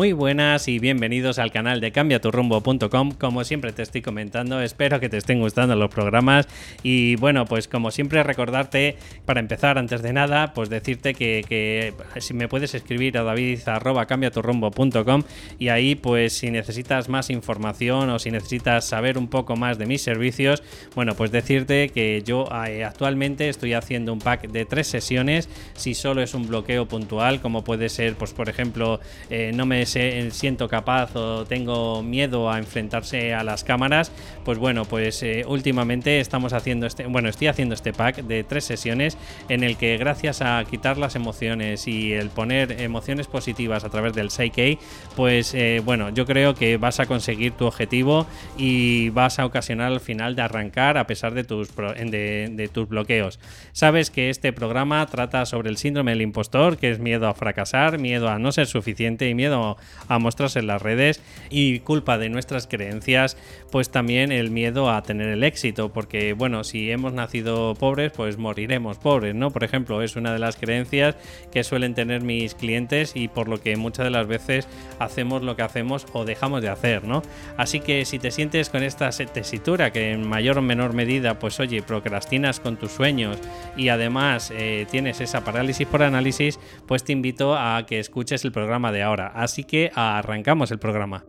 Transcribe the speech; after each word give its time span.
Muy 0.00 0.12
buenas 0.14 0.66
y 0.66 0.78
bienvenidos 0.78 1.38
al 1.38 1.52
canal 1.52 1.82
de 1.82 1.92
cambiaturrumbo.com. 1.92 3.10
Como 3.18 3.44
siempre 3.44 3.70
te 3.72 3.82
estoy 3.82 4.00
comentando, 4.00 4.62
espero 4.62 4.98
que 4.98 5.10
te 5.10 5.18
estén 5.18 5.40
gustando 5.40 5.76
los 5.76 5.90
programas 5.90 6.48
y 6.82 7.16
bueno, 7.16 7.44
pues 7.44 7.68
como 7.68 7.90
siempre 7.90 8.22
recordarte, 8.22 8.96
para 9.26 9.40
empezar 9.40 9.76
antes 9.76 10.00
de 10.00 10.14
nada, 10.14 10.54
pues 10.54 10.70
decirte 10.70 11.12
que, 11.12 11.92
si 12.16 12.32
me 12.32 12.48
puedes 12.48 12.74
escribir 12.74 13.18
a 13.18 13.24
david.cambiaturrumbo.com 13.24 15.22
y 15.58 15.68
ahí 15.68 15.96
pues 15.96 16.32
si 16.32 16.50
necesitas 16.50 17.10
más 17.10 17.28
información 17.28 18.08
o 18.08 18.18
si 18.18 18.30
necesitas 18.30 18.86
saber 18.86 19.18
un 19.18 19.28
poco 19.28 19.54
más 19.54 19.76
de 19.76 19.84
mis 19.84 20.00
servicios, 20.00 20.62
bueno, 20.94 21.14
pues 21.14 21.30
decirte 21.30 21.90
que 21.90 22.22
yo 22.24 22.48
eh, 22.66 22.84
actualmente 22.84 23.50
estoy 23.50 23.74
haciendo 23.74 24.14
un 24.14 24.20
pack 24.20 24.48
de 24.48 24.64
tres 24.64 24.86
sesiones, 24.86 25.50
si 25.74 25.92
solo 25.92 26.22
es 26.22 26.32
un 26.32 26.48
bloqueo 26.48 26.88
puntual, 26.88 27.42
como 27.42 27.64
puede 27.64 27.90
ser, 27.90 28.14
pues 28.14 28.32
por 28.32 28.48
ejemplo, 28.48 28.98
eh, 29.28 29.52
no 29.54 29.66
me 29.66 29.89
siento 29.92 30.68
capaz 30.68 31.14
o 31.16 31.44
tengo 31.44 32.02
miedo 32.02 32.50
a 32.50 32.58
enfrentarse 32.58 33.34
a 33.34 33.44
las 33.44 33.64
cámaras, 33.64 34.12
pues 34.44 34.58
bueno, 34.58 34.84
pues 34.84 35.22
eh, 35.22 35.44
últimamente 35.46 36.20
estamos 36.20 36.52
haciendo 36.52 36.86
este, 36.86 37.06
bueno, 37.06 37.28
estoy 37.28 37.48
haciendo 37.48 37.74
este 37.74 37.92
pack 37.92 38.22
de 38.22 38.44
tres 38.44 38.64
sesiones 38.64 39.16
en 39.48 39.64
el 39.64 39.76
que 39.76 39.96
gracias 39.96 40.42
a 40.42 40.64
quitar 40.68 40.98
las 40.98 41.16
emociones 41.16 41.86
y 41.86 42.12
el 42.12 42.30
poner 42.30 42.80
emociones 42.80 43.26
positivas 43.26 43.84
a 43.84 43.90
través 43.90 44.12
del 44.14 44.30
Psyche, 44.30 44.78
pues 45.16 45.54
eh, 45.54 45.82
bueno, 45.84 46.10
yo 46.10 46.26
creo 46.26 46.54
que 46.54 46.76
vas 46.76 47.00
a 47.00 47.06
conseguir 47.06 47.52
tu 47.52 47.66
objetivo 47.66 48.26
y 48.56 49.10
vas 49.10 49.38
a 49.38 49.46
ocasionar 49.46 49.92
al 49.92 50.00
final 50.00 50.36
de 50.36 50.42
arrancar 50.42 50.98
a 50.98 51.06
pesar 51.06 51.34
de 51.34 51.44
tus, 51.44 51.74
de 51.74 52.70
tus 52.72 52.88
bloqueos. 52.88 53.38
Sabes 53.72 54.10
que 54.10 54.30
este 54.30 54.52
programa 54.52 55.04
trata 55.06 55.46
sobre 55.46 55.70
el 55.70 55.76
síndrome 55.76 56.12
del 56.12 56.22
impostor, 56.22 56.76
que 56.76 56.90
es 56.90 56.98
miedo 56.98 57.28
a 57.28 57.34
fracasar, 57.34 57.98
miedo 57.98 58.28
a 58.28 58.38
no 58.38 58.52
ser 58.52 58.66
suficiente 58.66 59.28
y 59.28 59.34
miedo 59.34 59.76
a 60.08 60.18
mostrarse 60.18 60.58
en 60.58 60.66
las 60.66 60.82
redes 60.82 61.22
y 61.50 61.80
culpa 61.80 62.18
de 62.18 62.28
nuestras 62.28 62.66
creencias, 62.66 63.36
pues 63.70 63.90
también 63.90 64.32
el 64.32 64.50
miedo 64.50 64.90
a 64.90 65.02
tener 65.02 65.28
el 65.28 65.44
éxito, 65.44 65.92
porque 65.92 66.32
bueno, 66.32 66.64
si 66.64 66.90
hemos 66.90 67.12
nacido 67.12 67.74
pobres, 67.74 68.12
pues 68.12 68.38
moriremos 68.38 68.98
pobres, 68.98 69.34
¿no? 69.34 69.50
Por 69.50 69.64
ejemplo, 69.64 70.02
es 70.02 70.16
una 70.16 70.32
de 70.32 70.38
las 70.38 70.56
creencias 70.56 71.16
que 71.52 71.64
suelen 71.64 71.94
tener 71.94 72.22
mis 72.22 72.54
clientes 72.54 73.12
y 73.14 73.28
por 73.28 73.48
lo 73.48 73.60
que 73.60 73.76
muchas 73.76 74.04
de 74.04 74.10
las 74.10 74.26
veces 74.26 74.68
hacemos 74.98 75.42
lo 75.42 75.56
que 75.56 75.62
hacemos 75.62 76.06
o 76.12 76.24
dejamos 76.24 76.62
de 76.62 76.68
hacer, 76.68 77.04
¿no? 77.04 77.22
Así 77.56 77.80
que 77.80 78.04
si 78.04 78.18
te 78.18 78.30
sientes 78.30 78.70
con 78.70 78.82
esta 78.82 79.10
tesitura 79.10 79.92
que 79.92 80.12
en 80.12 80.28
mayor 80.28 80.58
o 80.58 80.62
menor 80.62 80.92
medida, 80.92 81.38
pues 81.38 81.60
oye, 81.60 81.82
procrastinas 81.82 82.60
con 82.60 82.76
tus 82.76 82.92
sueños 82.92 83.38
y 83.76 83.88
además 83.88 84.52
eh, 84.54 84.86
tienes 84.90 85.20
esa 85.20 85.44
parálisis 85.44 85.86
por 85.86 86.02
análisis, 86.02 86.58
pues 86.86 87.04
te 87.04 87.12
invito 87.12 87.56
a 87.56 87.84
que 87.86 87.98
escuches 87.98 88.44
el 88.44 88.52
programa 88.52 88.92
de 88.92 89.02
ahora. 89.02 89.32
Así 89.34 89.59
que 89.64 89.90
arrancamos 89.94 90.70
el 90.70 90.78
programa. 90.78 91.24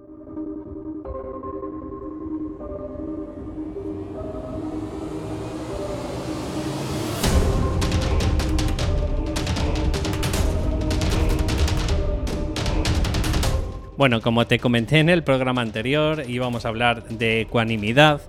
Bueno, 14.02 14.20
como 14.20 14.48
te 14.48 14.58
comenté 14.58 14.98
en 14.98 15.10
el 15.10 15.22
programa 15.22 15.62
anterior, 15.62 16.24
íbamos 16.28 16.66
a 16.66 16.70
hablar 16.70 17.04
de 17.04 17.42
ecuanimidad. 17.42 18.20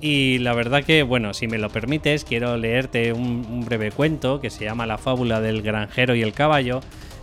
Y 0.00 0.38
la 0.38 0.54
verdad 0.54 0.82
que, 0.82 1.04
bueno, 1.04 1.34
si 1.34 1.46
me 1.46 1.58
lo 1.58 1.70
permites, 1.70 2.24
quiero 2.24 2.56
leerte 2.56 3.12
un 3.12 3.64
breve 3.64 3.92
cuento 3.92 4.40
que 4.40 4.50
se 4.50 4.64
llama 4.64 4.86
La 4.86 4.98
fábula 4.98 5.40
del 5.40 5.62
granjero 5.62 6.16
y 6.16 6.22
el 6.22 6.32
caballo, 6.32 6.80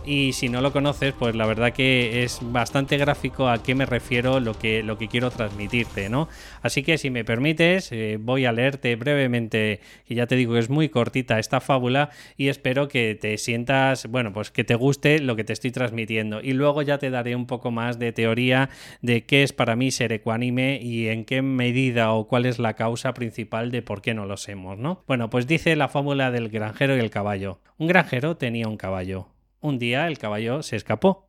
y 0.08 0.32
si 0.32 0.48
no 0.48 0.62
lo 0.62 0.72
conoces, 0.72 1.12
pues 1.12 1.34
la 1.36 1.44
verdad 1.44 1.74
que 1.74 2.22
es 2.22 2.38
bastante 2.40 2.96
gráfico 2.96 3.48
a 3.48 3.62
qué 3.62 3.74
me 3.74 3.84
refiero 3.84 4.40
lo 4.40 4.58
que, 4.58 4.82
lo 4.82 4.96
que 4.96 5.06
quiero 5.06 5.30
transmitirte, 5.30 6.08
¿no? 6.08 6.28
Así 6.62 6.82
que 6.82 6.96
si 6.96 7.10
me 7.10 7.26
permites, 7.26 7.92
eh, 7.92 8.16
voy 8.18 8.46
a 8.46 8.52
leerte 8.52 8.96
brevemente, 8.96 9.80
y 10.06 10.14
ya 10.14 10.26
te 10.26 10.36
digo 10.36 10.54
que 10.54 10.60
es 10.60 10.70
muy 10.70 10.88
cortita 10.88 11.38
esta 11.38 11.60
fábula, 11.60 12.08
y 12.38 12.48
espero 12.48 12.88
que 12.88 13.18
te 13.20 13.36
sientas, 13.36 14.06
bueno, 14.06 14.32
pues 14.32 14.50
que 14.50 14.64
te 14.64 14.74
guste 14.74 15.20
lo 15.20 15.36
que 15.36 15.44
te 15.44 15.52
estoy 15.52 15.72
transmitiendo. 15.72 16.40
Y 16.40 16.54
luego 16.54 16.80
ya 16.80 16.96
te 16.96 17.10
daré 17.10 17.36
un 17.36 17.46
poco 17.46 17.70
más 17.70 17.98
de 17.98 18.12
teoría 18.12 18.70
de 19.02 19.26
qué 19.26 19.42
es 19.42 19.52
para 19.52 19.76
mí 19.76 19.90
ser 19.90 20.12
ecuánime 20.12 20.80
y 20.82 21.08
en 21.08 21.26
qué 21.26 21.42
medida 21.42 22.12
o 22.12 22.26
cuál 22.26 22.46
es 22.46 22.58
la 22.58 22.72
causa 22.74 23.12
principal 23.12 23.70
de 23.70 23.82
por 23.82 24.00
qué 24.00 24.14
no 24.14 24.24
lo 24.24 24.38
somos, 24.38 24.78
¿no? 24.78 25.04
Bueno, 25.06 25.28
pues 25.28 25.46
dice 25.46 25.76
la 25.76 25.88
fábula 25.88 26.30
del 26.30 26.48
granjero 26.48 26.96
y 26.96 27.00
el 27.00 27.10
caballo. 27.10 27.60
Un 27.76 27.88
granjero 27.88 28.38
tenía 28.38 28.68
un 28.68 28.78
caballo. 28.78 29.28
Un 29.60 29.78
día 29.78 30.06
el 30.06 30.18
caballo 30.18 30.62
se 30.62 30.76
escapó 30.76 31.28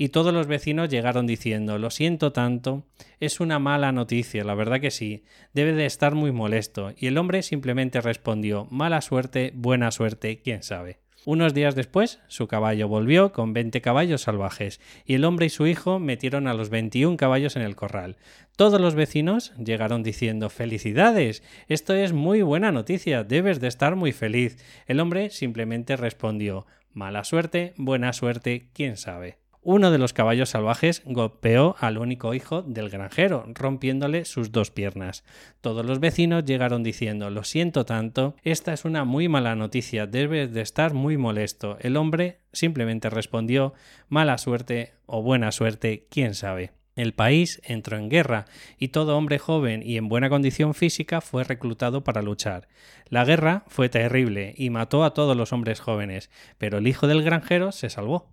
y 0.00 0.10
todos 0.10 0.32
los 0.32 0.46
vecinos 0.46 0.88
llegaron 0.88 1.26
diciendo 1.26 1.76
Lo 1.76 1.90
siento 1.90 2.32
tanto, 2.32 2.86
es 3.20 3.40
una 3.40 3.58
mala 3.58 3.92
noticia, 3.92 4.44
la 4.44 4.54
verdad 4.54 4.80
que 4.80 4.92
sí, 4.92 5.24
debe 5.52 5.72
de 5.72 5.86
estar 5.86 6.14
muy 6.14 6.30
molesto. 6.32 6.92
Y 6.96 7.08
el 7.08 7.18
hombre 7.18 7.42
simplemente 7.42 8.00
respondió 8.00 8.66
Mala 8.70 9.00
suerte, 9.00 9.52
buena 9.54 9.90
suerte, 9.90 10.40
quién 10.40 10.62
sabe. 10.62 11.00
Unos 11.24 11.52
días 11.52 11.74
después, 11.74 12.20
su 12.28 12.46
caballo 12.46 12.86
volvió 12.88 13.32
con 13.32 13.52
20 13.52 13.80
caballos 13.80 14.22
salvajes, 14.22 14.80
y 15.04 15.14
el 15.14 15.24
hombre 15.24 15.46
y 15.46 15.50
su 15.50 15.66
hijo 15.66 15.98
metieron 15.98 16.46
a 16.46 16.54
los 16.54 16.70
21 16.70 17.16
caballos 17.16 17.56
en 17.56 17.62
el 17.62 17.74
corral. 17.74 18.16
Todos 18.56 18.80
los 18.80 18.94
vecinos 18.94 19.52
llegaron 19.56 20.02
diciendo 20.02 20.48
Felicidades. 20.48 21.42
Esto 21.66 21.94
es 21.94 22.12
muy 22.12 22.42
buena 22.42 22.72
noticia. 22.72 23.24
Debes 23.24 23.60
de 23.60 23.68
estar 23.68 23.94
muy 23.96 24.12
feliz. 24.12 24.56
El 24.86 25.00
hombre 25.00 25.30
simplemente 25.30 25.96
respondió 25.96 26.66
Mala 26.98 27.22
suerte, 27.22 27.74
buena 27.76 28.12
suerte, 28.12 28.70
quién 28.72 28.96
sabe. 28.96 29.38
Uno 29.62 29.92
de 29.92 29.98
los 29.98 30.12
caballos 30.12 30.48
salvajes 30.48 31.02
golpeó 31.04 31.76
al 31.78 31.96
único 31.96 32.34
hijo 32.34 32.62
del 32.62 32.90
granjero, 32.90 33.44
rompiéndole 33.54 34.24
sus 34.24 34.50
dos 34.50 34.72
piernas. 34.72 35.22
Todos 35.60 35.86
los 35.86 36.00
vecinos 36.00 36.44
llegaron 36.44 36.82
diciendo 36.82 37.30
Lo 37.30 37.44
siento 37.44 37.84
tanto, 37.84 38.34
esta 38.42 38.72
es 38.72 38.84
una 38.84 39.04
muy 39.04 39.28
mala 39.28 39.54
noticia, 39.54 40.08
debes 40.08 40.52
de 40.52 40.60
estar 40.60 40.92
muy 40.92 41.16
molesto. 41.16 41.76
El 41.78 41.96
hombre 41.96 42.40
simplemente 42.52 43.10
respondió 43.10 43.74
Mala 44.08 44.36
suerte 44.36 44.94
o 45.06 45.22
buena 45.22 45.52
suerte, 45.52 46.08
quién 46.10 46.34
sabe. 46.34 46.72
El 46.98 47.14
país 47.14 47.60
entró 47.62 47.96
en 47.96 48.08
guerra 48.08 48.46
y 48.76 48.88
todo 48.88 49.16
hombre 49.16 49.38
joven 49.38 49.84
y 49.84 49.98
en 49.98 50.08
buena 50.08 50.28
condición 50.28 50.74
física 50.74 51.20
fue 51.20 51.44
reclutado 51.44 52.02
para 52.02 52.22
luchar. 52.22 52.66
La 53.08 53.24
guerra 53.24 53.62
fue 53.68 53.88
terrible 53.88 54.52
y 54.56 54.70
mató 54.70 55.04
a 55.04 55.14
todos 55.14 55.36
los 55.36 55.52
hombres 55.52 55.78
jóvenes, 55.78 56.28
pero 56.58 56.78
el 56.78 56.88
hijo 56.88 57.06
del 57.06 57.22
granjero 57.22 57.70
se 57.70 57.88
salvó 57.88 58.32